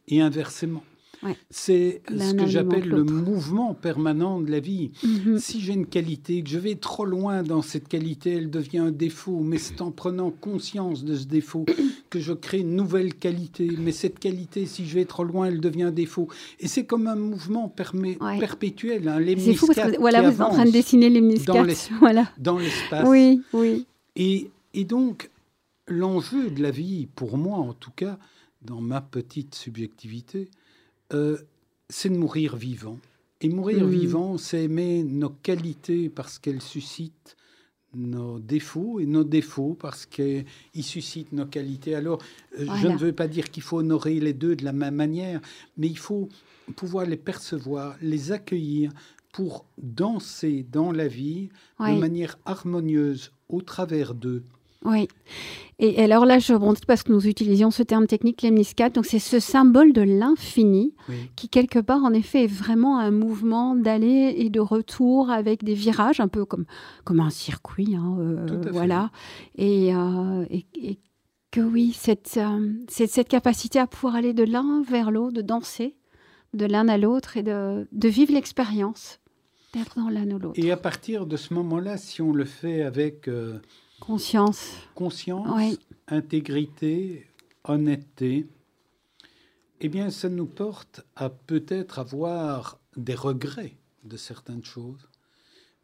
Et 0.08 0.21
inversement. 0.21 0.84
C'est 1.49 2.01
ce 2.10 2.34
que 2.34 2.47
j'appelle 2.47 2.88
le 2.88 3.03
mouvement 3.03 3.73
permanent 3.73 4.41
de 4.41 4.49
la 4.49 4.60
vie. 4.60 4.91
Mhm. 5.03 5.39
Si 5.39 5.62
j'ai 5.62 5.73
une 5.73 5.86
qualité, 5.86 6.41
que 6.41 6.49
je 6.49 6.57
vais 6.57 6.75
trop 6.75 7.05
loin 7.05 7.43
dans 7.43 7.62
cette 7.62 7.88
qualité, 7.88 8.34
elle 8.34 8.49
devient 8.49 8.79
un 8.79 8.91
défaut, 8.91 9.39
mais 9.39 9.57
c'est 9.57 9.81
en 9.81 9.91
prenant 9.91 10.31
conscience 10.31 11.03
de 11.03 11.15
ce 11.15 11.25
défaut 11.25 11.65
que 12.10 12.19
je 12.19 12.34
crée 12.34 12.60
une 12.60 12.75
nouvelle 12.75 13.13
qualité. 13.13 13.69
Mais 13.79 13.91
cette 13.91 14.19
qualité, 14.19 14.65
si 14.65 14.86
je 14.86 14.95
vais 14.95 15.05
trop 15.05 15.23
loin, 15.23 15.47
elle 15.47 15.62
devient 15.62 15.84
un 15.84 15.91
défaut. 15.91 16.27
Et 16.60 16.67
c'est 16.67 16.86
comme 16.86 17.07
un 17.07 17.15
mouvement 17.15 17.69
perpétuel. 17.69 19.07
Hein, 19.07 19.19
c'est 19.38 19.53
fou 19.53 19.67
parce 19.67 19.91
que 19.91 19.99
voilà, 19.99 20.21
vous 20.21 20.31
êtes 20.36 20.41
en 20.41 20.49
train 20.49 20.65
de 20.65 20.71
dessiner 20.71 21.10
l'espace. 21.10 21.89
Voilà. 21.99 22.31
Dans 22.38 22.57
l'espace. 22.57 23.07
Oui, 23.07 23.41
oui. 23.53 23.86
Et, 24.15 24.49
et 24.73 24.86
donc, 24.86 25.29
l'enjeu 25.88 26.49
de 26.49 26.62
la 26.62 26.71
vie, 26.71 27.07
pour 27.15 27.38
moi 27.38 27.57
en 27.57 27.73
tout 27.73 27.91
cas, 27.91 28.17
dans 28.62 28.81
ma 28.81 29.01
petite 29.01 29.55
subjectivité, 29.55 30.49
euh, 31.13 31.38
c'est 31.89 32.10
de 32.10 32.17
mourir 32.17 32.56
vivant. 32.56 33.00
Et 33.41 33.50
mourir 33.50 33.86
mm. 33.86 33.89
vivant, 33.89 34.38
c'est 34.38 34.63
aimer 34.63 35.04
nos 35.04 35.30
qualités 35.30 36.10
parce 36.10 36.39
qu'elles 36.39 36.62
suscitent 36.62 37.36
nos 37.93 38.39
défauts 38.39 39.00
et 39.00 39.06
nos 39.06 39.24
défauts 39.24 39.76
parce 39.80 40.06
qu'ils 40.06 40.45
suscitent 40.82 41.34
nos 41.34 41.45
qualités. 41.45 41.95
Alors, 41.95 42.21
euh, 42.60 42.65
je 42.82 42.88
ne 42.88 42.97
veux 42.97 43.12
pas 43.12 43.28
dire 43.28 43.52
qu'il 43.52 43.63
faut 43.63 43.80
honorer 43.80 44.19
les 44.19 44.34
deux 44.34 44.56
de 44.56 44.63
la 44.63 44.71
même 44.71 44.95
manière, 44.95 45.41
mais 45.78 45.88
il 45.88 45.97
faut 45.97 46.30
pouvoir 46.76 47.06
les 47.06 47.17
percevoir, 47.17 47.97
les 48.02 48.32
accueillir 48.32 48.91
pour 49.34 49.65
danser 49.78 50.65
dans 50.71 50.91
la 50.91 51.08
vie 51.08 51.50
de 51.80 51.97
manière 51.97 52.38
harmonieuse 52.45 53.32
au 53.50 53.62
travers 53.62 54.13
d'eux. 54.13 54.43
Oui. 54.84 55.08
Et 55.80 56.04
alors 56.04 56.26
là, 56.26 56.38
je 56.38 56.54
rebondis 56.54 56.82
parce 56.88 57.02
que 57.02 57.12
nous 57.12 57.28
utilisions 57.28 57.72
ce 57.72 57.82
terme 57.82 58.06
technique, 58.06 58.41
lemniscate. 58.44 58.94
Donc, 58.94 59.06
c'est 59.06 59.20
ce 59.20 59.39
symbole 59.39 59.94
de 59.94 60.02
l'infini 60.02 60.94
qui, 61.36 61.50
quelque 61.50 61.80
part, 61.80 62.04
en 62.04 62.13
effet, 62.13 62.44
est 62.44 62.48
vraiment 62.48 63.00
un 63.00 63.12
mouvement 63.12 63.76
d'aller 63.76 64.36
et 64.38 64.50
de 64.50 64.60
retour 64.60 65.32
avec 65.32 65.63
des 65.63 65.74
virages, 65.74 66.20
un 66.20 66.28
peu 66.28 66.46
comme, 66.46 66.65
comme 67.04 67.20
un 67.20 67.32
circuit. 67.32 67.96
Hein, 67.96 68.17
euh, 68.20 68.62
voilà. 68.72 69.10
Et, 69.58 69.96
euh, 69.96 70.46
et, 70.50 70.65
et, 70.76 71.00
que 71.50 71.62
oui, 71.62 71.94
cette, 71.94 72.38
euh, 72.38 72.72
cette, 72.88 73.12
cette 73.12 73.28
capacité 73.28 73.80
à 73.80 73.88
pouvoir 73.88 74.15
aller 74.15 74.34
de 74.34 74.44
l'un 74.44 74.84
vers 74.88 75.12
l'autre, 75.12 75.34
de 75.34 75.41
danser 75.41 75.96
de 76.54 76.65
l'un 76.65 76.88
à 76.88 76.98
l'autre 76.98 77.38
et 77.38 77.44
de, 77.44 77.88
de 77.91 78.08
vivre 78.08 78.34
l'expérience 78.34 79.20
d'être 79.74 79.98
dans 79.98 80.10
l'un 80.10 80.30
ou 80.32 80.39
l'autre. 80.39 80.60
Et 80.60 80.72
à 80.72 80.78
partir 80.78 81.26
de 81.26 81.38
ce 81.38 81.54
moment-là, 81.54 81.98
si 81.98 82.22
on 82.22 82.34
le 82.34 82.46
fait 82.46 82.82
avec 82.82 83.28
euh, 83.28 83.60
conscience, 84.01 84.73
conscience 84.95 85.47
Oui. 85.55 85.79
intégrité, 86.07 87.27
honnêteté, 87.63 88.47
eh 89.79 89.89
bien, 89.89 90.09
ça 90.11 90.27
nous 90.27 90.45
porte 90.45 91.01
à 91.15 91.29
peut-être 91.29 91.99
avoir 91.99 92.79
des 92.97 93.15
regrets 93.15 93.77
de 94.03 94.17
certaines 94.17 94.65
choses, 94.65 95.07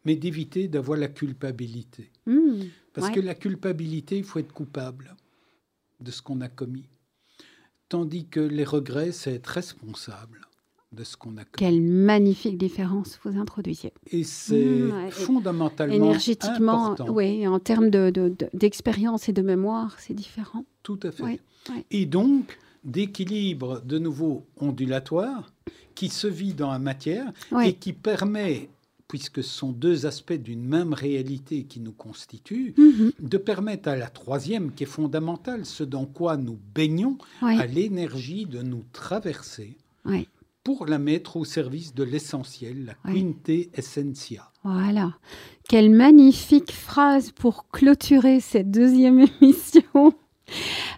mais 0.04 0.16
d'éviter 0.16 0.68
d'avoir 0.68 0.98
la 0.98 1.08
culpabilité. 1.08 2.10
Hmm, 2.26 2.64
Parce 2.92 3.08
Ouais. 3.08 3.14
que 3.14 3.20
la 3.20 3.34
culpabilité, 3.34 4.18
il 4.18 4.24
faut 4.24 4.40
être 4.40 4.52
coupable 4.52 5.14
de 6.00 6.10
ce 6.10 6.20
qu'on 6.20 6.40
a 6.40 6.48
commis. 6.48 6.88
Tandis 7.88 8.26
que 8.26 8.40
les 8.40 8.64
regrets, 8.64 9.12
c'est 9.12 9.34
être 9.34 9.46
responsable 9.46 10.40
de 10.92 11.04
ce 11.04 11.16
qu'on 11.16 11.36
a 11.36 11.44
quelle 11.44 11.82
magnifique 11.82 12.56
différence 12.56 13.18
vous 13.24 13.38
introduisiez. 13.38 13.92
Et 14.10 14.24
c'est 14.24 14.54
Mmh, 14.58 15.10
fondamentalement 15.10 15.94
Énergétiquement, 15.94 16.92
important. 16.92 17.12
oui, 17.12 17.46
en 17.46 17.58
termes 17.58 17.90
de- 17.90 18.10
de- 18.10 18.30
de- 18.30 18.48
d'expérience 18.54 19.28
et 19.28 19.32
de 19.32 19.42
mémoire, 19.42 19.96
c'est 20.00 20.14
différent. 20.14 20.64
Tout 20.82 20.98
à 21.02 21.10
fait. 21.12 21.40
Et 21.90 22.06
donc, 22.06 22.58
d'équilibre 22.84 23.82
de 23.84 23.98
nouveau 23.98 24.46
ondulatoire 24.58 25.52
qui 25.94 26.08
se 26.08 26.26
vit 26.26 26.54
dans 26.54 26.70
la 26.70 26.78
matière 26.78 27.32
et 27.66 27.74
qui 27.74 27.92
permet, 27.92 28.70
puisque 29.08 29.42
ce 29.42 29.50
sont 29.50 29.72
deux 29.72 30.06
aspects 30.06 30.32
d'une 30.32 30.64
même 30.64 30.94
réalité 30.94 31.64
qui 31.64 31.80
nous 31.80 31.92
constituent, 31.92 32.72
Mhm, 32.78 33.12
de 33.20 33.36
permettre 33.36 33.90
à 33.90 33.96
la 33.96 34.08
troisième, 34.08 34.72
qui 34.72 34.84
est 34.84 34.86
fondamentale, 34.86 35.66
ce 35.66 35.84
dans 35.84 36.06
quoi 36.06 36.38
nous 36.38 36.58
baignons, 36.74 37.18
à 37.42 37.66
l'énergie 37.66 38.46
de 38.46 38.62
nous 38.62 38.84
traverser 38.92 39.76
ouais. 40.06 40.26
Pour 40.68 40.84
la 40.84 40.98
mettre 40.98 41.38
au 41.38 41.46
service 41.46 41.94
de 41.94 42.04
l'essentiel, 42.04 42.94
la 43.06 43.10
Ouais. 43.10 43.18
quinte 43.22 43.48
essentia. 43.72 44.50
Voilà. 44.64 45.14
Quelle 45.66 45.88
magnifique 45.88 46.72
phrase 46.72 47.30
pour 47.32 47.68
clôturer 47.70 48.40
cette 48.40 48.70
deuxième 48.70 49.20
émission. 49.40 50.12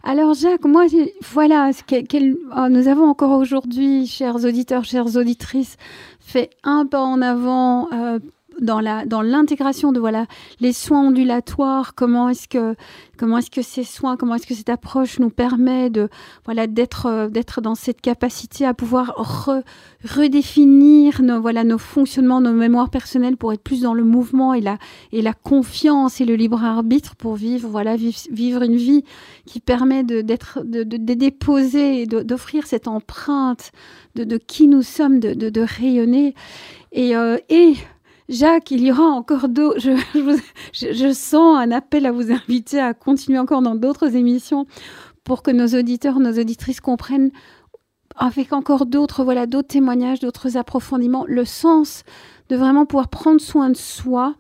Alors 0.03 0.35
Jacques, 0.35 0.65
moi, 0.65 0.87
voilà, 1.33 1.73
ce 1.73 1.85
que- 1.85 2.05
quel- 2.05 2.37
oh, 2.57 2.67
nous 2.69 2.89
avons 2.89 3.05
encore 3.09 3.39
aujourd'hui, 3.39 4.09
chers 4.09 4.45
auditeurs, 4.45 4.83
chères 4.85 5.15
auditrices, 5.17 5.77
fait 6.19 6.51
un 6.65 6.85
pas 6.85 7.03
en 7.03 7.23
avant 7.23 7.93
euh, 7.93 8.19
dans 8.61 8.81
la 8.81 9.05
dans 9.07 9.23
l'intégration 9.23 9.93
de 9.93 10.01
voilà 10.01 10.27
les 10.61 10.73
soins 10.73 11.01
ondulatoires. 11.09 11.95
Comment 11.95 12.29
est-ce 12.29 12.49
que 12.49 12.77
comment 13.19 13.39
est-ce 13.39 13.51
que 13.51 13.63
ces 13.63 13.85
soins, 13.85 14.17
comment 14.17 14.35
est-ce 14.37 14.47
que 14.47 14.55
cette 14.55 14.69
approche 14.71 15.19
nous 15.19 15.31
permet 15.31 15.91
de 15.91 16.09
voilà 16.45 16.67
d'être 16.67 17.07
euh, 17.07 17.29
d'être 17.29 17.61
dans 17.61 17.75
cette 17.75 18.01
capacité 18.01 18.65
à 18.67 18.75
pouvoir 18.75 19.15
re- 19.19 19.63
redéfinir 20.05 21.23
nos 21.23 21.41
voilà 21.41 21.65
nos 21.65 21.79
fonctionnements, 21.79 22.41
nos 22.41 22.53
mémoires 22.53 22.91
personnelles 22.91 23.37
pour 23.37 23.53
être 23.53 23.63
plus 23.63 23.83
dans 23.83 23.95
le 23.95 24.05
mouvement 24.05 24.55
et 24.55 24.61
la 24.61 24.79
et 25.13 25.23
la 25.23 25.33
confiance 25.33 26.21
et 26.21 26.25
le 26.25 26.35
libre 26.37 26.63
arbitre 26.65 27.17
pour 27.17 27.35
vivre 27.35 27.69
voilà 27.69 27.97
vivre, 27.97 28.19
vivre 28.31 28.63
une 28.63 28.77
vie 28.77 29.05
qui 29.47 29.61
permet 29.61 30.05
de 30.05 30.21
d'être 30.21 30.61
de, 30.65 30.83
de- 30.85 30.97
de 30.97 31.15
déposer 31.15 32.03
et 32.03 32.07
d'offrir 32.07 32.67
cette 32.67 32.89
empreinte 32.89 33.73
de, 34.15 34.25
de 34.25 34.37
qui 34.39 34.69
nous 34.69 34.83
sommes 34.83 35.21
de, 35.21 35.35
de, 35.35 35.51
de 35.51 35.61
rayonner 35.61 36.35
et 36.93 37.17
euh, 37.17 37.37
et 37.49 37.75
Jacques, 38.31 38.73
il 38.73 38.83
y 38.85 38.93
aura 38.93 39.05
encore 39.05 39.51
d'autres. 39.51 39.81
Je, 39.81 39.93
je 40.75 40.95
je- 40.95 41.15
sens 41.15 41.59
un 41.61 41.73
appel 41.73 42.07
à 42.07 42.13
vous 42.13 42.33
inviter 42.33 42.81
à 42.81 42.95
continuer 42.95 43.39
encore 43.41 43.63
dans 43.63 43.77
d'autres 43.77 44.17
émissions 44.17 44.67
pour 45.25 45.43
que 45.45 45.53
nos 45.53 45.69
auditeurs, 45.79 46.21
nos 46.21 46.39
auditrices 46.39 46.81
comprennent 46.83 47.33
avec 48.17 48.53
encore 48.55 48.87
d'autres, 48.87 49.25
voilà, 49.25 49.47
d'autres 49.47 49.69
témoignages, 49.69 50.21
d'autres 50.21 50.57
approfondissements, 50.59 51.27
le 51.29 51.45
sens 51.47 52.05
de 52.51 52.57
vraiment 52.57 52.87
pouvoir 52.87 53.09
prendre 53.09 53.41
soin 53.41 53.71
de 53.71 53.77
soi 53.77 54.37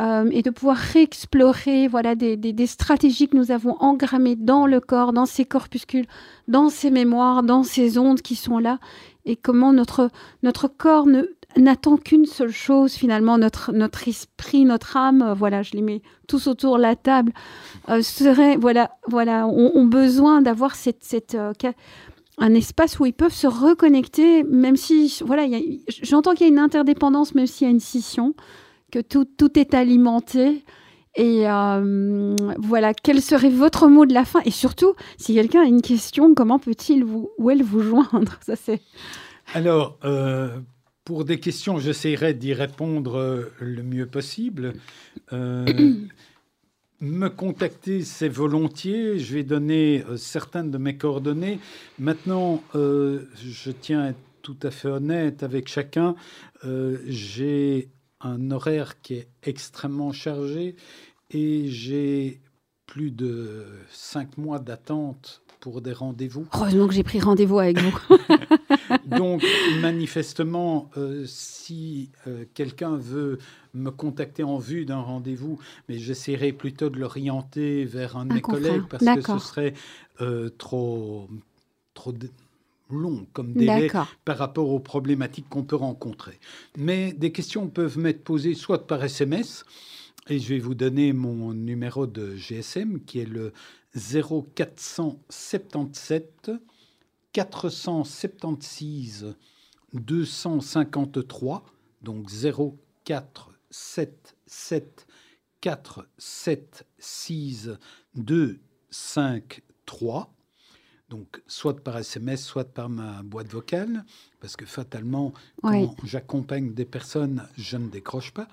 euh, 0.00 0.28
et 0.32 0.42
de 0.42 0.50
pouvoir 0.50 0.76
réexplorer, 0.76 1.88
voilà, 1.88 2.14
des, 2.16 2.36
des- 2.36 2.52
des 2.54 2.66
stratégies 2.68 3.28
que 3.28 3.36
nous 3.36 3.52
avons 3.52 3.76
engrammées 3.80 4.36
dans 4.36 4.66
le 4.66 4.80
corps, 4.80 5.12
dans 5.14 5.26
ces 5.26 5.44
corpuscules, 5.46 6.06
dans 6.48 6.70
ces 6.70 6.90
mémoires, 6.90 7.42
dans 7.42 7.64
ces 7.64 7.98
ondes 7.98 8.22
qui 8.22 8.36
sont 8.36 8.58
là, 8.58 8.78
et 9.26 9.36
comment 9.36 9.72
notre 9.72 10.10
notre 10.42 10.68
corps 10.68 11.06
ne 11.06 11.22
n'attend 11.56 11.96
qu'une 11.96 12.26
seule 12.26 12.52
chose 12.52 12.94
finalement, 12.94 13.38
notre 13.38 13.72
notre 13.72 14.08
esprit, 14.08 14.64
notre 14.64 14.96
âme, 14.96 15.22
euh, 15.22 15.34
voilà, 15.34 15.62
je 15.62 15.72
les 15.72 15.82
mets 15.82 16.02
tous 16.28 16.46
autour 16.46 16.76
de 16.76 16.82
la 16.82 16.96
table, 16.96 17.32
euh, 17.88 18.02
serait 18.02 18.56
voilà, 18.56 18.90
voilà, 19.08 19.46
ont, 19.46 19.72
ont 19.74 19.86
besoin 19.86 20.42
d'avoir 20.42 20.74
cette 20.74 21.02
cette 21.04 21.34
euh, 21.34 21.52
un 22.38 22.54
espace 22.54 22.98
où 22.98 23.06
ils 23.06 23.14
peuvent 23.14 23.32
se 23.32 23.46
reconnecter, 23.46 24.42
même 24.44 24.76
si, 24.76 25.22
voilà, 25.24 25.46
j'entends 26.02 26.34
qu'il 26.34 26.46
y 26.46 26.50
a 26.50 26.52
une 26.52 26.58
interdépendance, 26.58 27.34
même 27.34 27.46
s'il 27.46 27.66
y 27.66 27.68
a 27.68 27.70
une 27.70 27.80
scission, 27.80 28.34
que 28.92 28.98
tout, 28.98 29.24
tout 29.24 29.58
est 29.58 29.74
alimenté. 29.74 30.64
Et 31.14 31.48
euh, 31.48 32.36
voilà, 32.58 32.92
quel 32.92 33.22
serait 33.22 33.48
votre 33.48 33.88
mot 33.88 34.04
de 34.04 34.12
la 34.12 34.26
fin? 34.26 34.40
Et 34.44 34.50
surtout, 34.50 34.92
si 35.16 35.32
quelqu'un 35.32 35.62
a 35.62 35.64
une 35.64 35.80
question, 35.80 36.34
comment 36.34 36.58
peut-il 36.58 37.04
vous, 37.04 37.30
ou 37.38 37.50
elle 37.50 37.62
vous 37.62 37.80
joindre? 37.80 38.38
Ça, 38.42 38.54
c'est. 38.54 38.82
Alors, 39.54 39.98
pour 41.06 41.24
des 41.24 41.38
questions, 41.38 41.78
j'essaierai 41.78 42.34
d'y 42.34 42.52
répondre 42.52 43.16
euh, 43.16 43.52
le 43.60 43.84
mieux 43.84 44.06
possible. 44.06 44.74
Euh, 45.32 45.64
me 47.00 47.28
contacter, 47.28 48.02
c'est 48.02 48.28
volontiers. 48.28 49.20
Je 49.20 49.34
vais 49.34 49.44
donner 49.44 50.04
euh, 50.10 50.16
certaines 50.16 50.72
de 50.72 50.78
mes 50.78 50.96
coordonnées. 50.96 51.60
Maintenant, 52.00 52.60
je 52.74 53.70
tiens 53.70 54.02
à 54.02 54.08
être 54.08 54.18
tout 54.42 54.58
à 54.64 54.72
fait 54.72 54.88
honnête 54.88 55.44
avec 55.44 55.68
chacun. 55.68 56.16
J'ai 57.06 57.88
un 58.20 58.50
horaire 58.50 59.00
qui 59.00 59.14
est 59.14 59.28
extrêmement 59.44 60.12
chargé 60.12 60.74
et 61.30 61.68
j'ai 61.68 62.40
plus 62.86 63.12
de 63.12 63.64
cinq 63.90 64.38
mois 64.38 64.58
d'attente 64.58 65.45
pour 65.60 65.80
des 65.80 65.92
rendez-vous. 65.92 66.46
Heureusement 66.54 66.88
que 66.88 66.94
j'ai 66.94 67.02
pris 67.02 67.20
rendez-vous 67.20 67.58
avec 67.58 67.78
vous. 67.80 67.98
Donc, 69.06 69.44
manifestement, 69.80 70.90
euh, 70.96 71.24
si 71.26 72.10
euh, 72.26 72.44
quelqu'un 72.54 72.96
veut 72.96 73.38
me 73.74 73.90
contacter 73.90 74.42
en 74.42 74.58
vue 74.58 74.84
d'un 74.84 75.00
rendez-vous, 75.00 75.58
mais 75.88 75.98
j'essaierai 75.98 76.52
plutôt 76.52 76.90
de 76.90 76.98
l'orienter 76.98 77.84
vers 77.84 78.16
un 78.16 78.26
de 78.26 78.32
Un 78.32 78.34
mes 78.34 78.40
confrère. 78.40 78.62
collègues 78.62 78.88
parce 78.88 79.04
que 79.04 79.38
ce 79.38 79.46
serait 79.46 79.74
euh, 80.20 80.50
trop, 80.56 81.28
trop 81.94 82.12
long 82.90 83.26
comme 83.32 83.52
délai 83.52 83.90
par 84.24 84.38
rapport 84.38 84.70
aux 84.70 84.80
problématiques 84.80 85.48
qu'on 85.48 85.64
peut 85.64 85.76
rencontrer. 85.76 86.38
Mais 86.76 87.12
des 87.12 87.32
questions 87.32 87.68
peuvent 87.68 87.98
m'être 87.98 88.22
posées 88.22 88.54
soit 88.54 88.86
par 88.86 89.02
SMS, 89.04 89.64
et 90.28 90.38
je 90.38 90.48
vais 90.54 90.58
vous 90.58 90.74
donner 90.74 91.12
mon 91.12 91.52
numéro 91.52 92.06
de 92.06 92.34
GSM 92.34 93.00
qui 93.04 93.20
est 93.20 93.28
le 93.28 93.52
0477 93.96 96.50
476 97.32 99.34
253, 99.92 101.64
donc 102.02 102.30
0477 102.30 105.06
476 105.60 107.78
253. 108.14 110.32
Donc, 111.08 111.40
soit 111.46 111.84
par 111.84 111.98
SMS, 111.98 112.42
soit 112.42 112.64
par 112.64 112.88
ma 112.88 113.22
boîte 113.22 113.46
vocale, 113.48 114.04
parce 114.40 114.56
que 114.56 114.66
fatalement, 114.66 115.32
quand 115.62 115.94
j'accompagne 116.04 116.74
des 116.74 116.84
personnes, 116.84 117.46
je 117.56 117.76
ne 117.76 117.88
décroche 117.88 118.32
pas. 118.32 118.48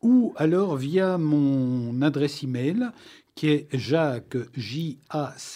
Ou 0.00 0.32
alors 0.36 0.76
via 0.76 1.18
mon 1.18 2.00
adresse 2.02 2.42
email, 2.42 2.90
qui 3.34 3.48
est 3.48 3.68
jacques, 3.72 4.36
J-A-C-Q-U-E-S, 4.54 5.52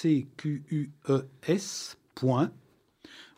point, 2.15 2.51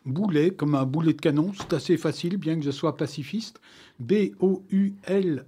boulet, 0.06 0.50
comme 0.50 0.74
un 0.74 0.84
boulet 0.84 1.12
de 1.12 1.20
canon, 1.20 1.52
c'est 1.56 1.72
assez 1.74 1.96
facile, 1.96 2.36
bien 2.36 2.56
que 2.56 2.62
je 2.62 2.70
sois 2.70 2.96
pacifiste, 2.96 3.60
B-O-U-L-E-T, 3.98 5.42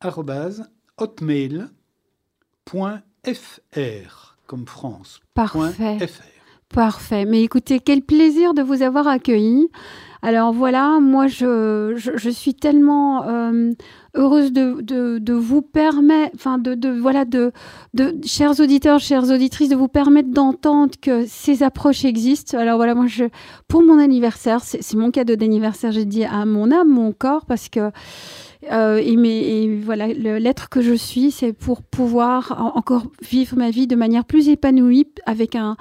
arrobase, 0.00 0.70
hotmail.fr, 0.96 1.68
comme 4.46 4.66
France. 4.66 5.20
Parfait. 5.34 5.58
point 5.76 6.06
.fr. 6.06 6.22
Parfait. 6.74 7.24
Mais 7.24 7.42
écoutez, 7.42 7.80
quel 7.80 8.02
plaisir 8.02 8.52
de 8.52 8.60
vous 8.62 8.82
avoir 8.82 9.08
accueilli. 9.08 9.70
Alors 10.20 10.52
voilà, 10.52 10.98
moi 11.00 11.28
je, 11.28 11.94
je, 11.96 12.28
suis 12.28 12.54
tellement 12.54 13.26
euh, 13.26 13.72
heureuse 14.14 14.52
de, 14.52 14.80
de, 15.18 15.32
vous 15.32 15.62
permettre, 15.62 16.32
enfin 16.34 16.58
de, 16.58 16.74
de, 16.74 16.88
voilà, 16.88 17.24
de, 17.24 17.52
de, 17.94 18.16
chers 18.24 18.58
auditeurs, 18.60 19.00
chères 19.00 19.30
auditrices, 19.30 19.68
de 19.68 19.76
vous 19.76 19.88
permettre 19.88 20.30
d'entendre 20.30 20.94
que 21.00 21.24
ces 21.26 21.62
approches 21.62 22.04
existent. 22.04 22.58
Alors 22.58 22.76
voilà, 22.76 22.94
moi 22.94 23.06
je, 23.06 23.24
pour 23.68 23.82
mon 23.82 23.98
anniversaire, 23.98 24.60
c'est 24.62 24.94
mon 24.94 25.10
cadeau 25.10 25.36
d'anniversaire, 25.36 25.92
j'ai 25.92 26.04
dit 26.04 26.24
à 26.24 26.44
mon 26.44 26.70
âme, 26.70 26.88
mon 26.88 27.12
corps, 27.12 27.44
parce 27.46 27.68
que 27.68 27.90
euh, 28.72 28.98
et, 28.98 29.12
et, 29.12 29.76
voilà, 29.78 30.08
l'être 30.08 30.68
que 30.68 30.80
je 30.80 30.94
suis, 30.94 31.30
c'est 31.30 31.52
pour 31.52 31.82
pouvoir 31.82 32.72
encore 32.74 33.06
vivre 33.22 33.56
ma 33.56 33.70
vie 33.70 33.86
de 33.86 33.94
manière 33.94 34.24
plus 34.24 34.48
épanouie 34.48 35.06
avec 35.26 35.54
un, 35.54 35.76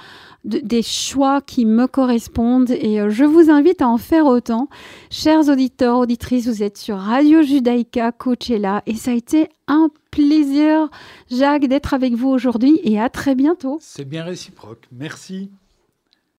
des 0.48 0.82
choix 0.82 1.42
qui 1.42 1.66
me 1.66 1.88
correspondent 1.88 2.72
et 2.72 3.02
euh, 3.02 3.10
je 3.10 3.26
vous 3.26 3.50
invite 3.50 3.82
à 3.82 3.88
en 3.88 3.98
faire 3.98 4.26
autant. 4.26 4.70
Chers 5.10 5.50
auditeurs, 5.50 5.98
auditrices, 5.98 6.48
vous 6.48 6.64
êtes 6.64 6.78
sur 6.78 6.98
Radio 6.98 7.42
Judaïka 7.42 8.12
Coachella 8.18 8.84
et 8.86 8.96
ça 8.96 9.12
a 9.12 9.14
été 9.14 9.50
un 9.68 9.90
plaisir, 10.12 10.90
Jacques, 11.30 11.68
d'être 11.68 11.94
avec 11.94 12.14
vous 12.14 12.30
aujourd'hui 12.30 12.80
et 12.84 13.00
à 13.00 13.10
très 13.10 13.36
bientôt. 13.36 13.78
C'est 13.82 14.06
bien 14.06 14.24
réciproque. 14.24 14.88
Merci. 14.92 15.50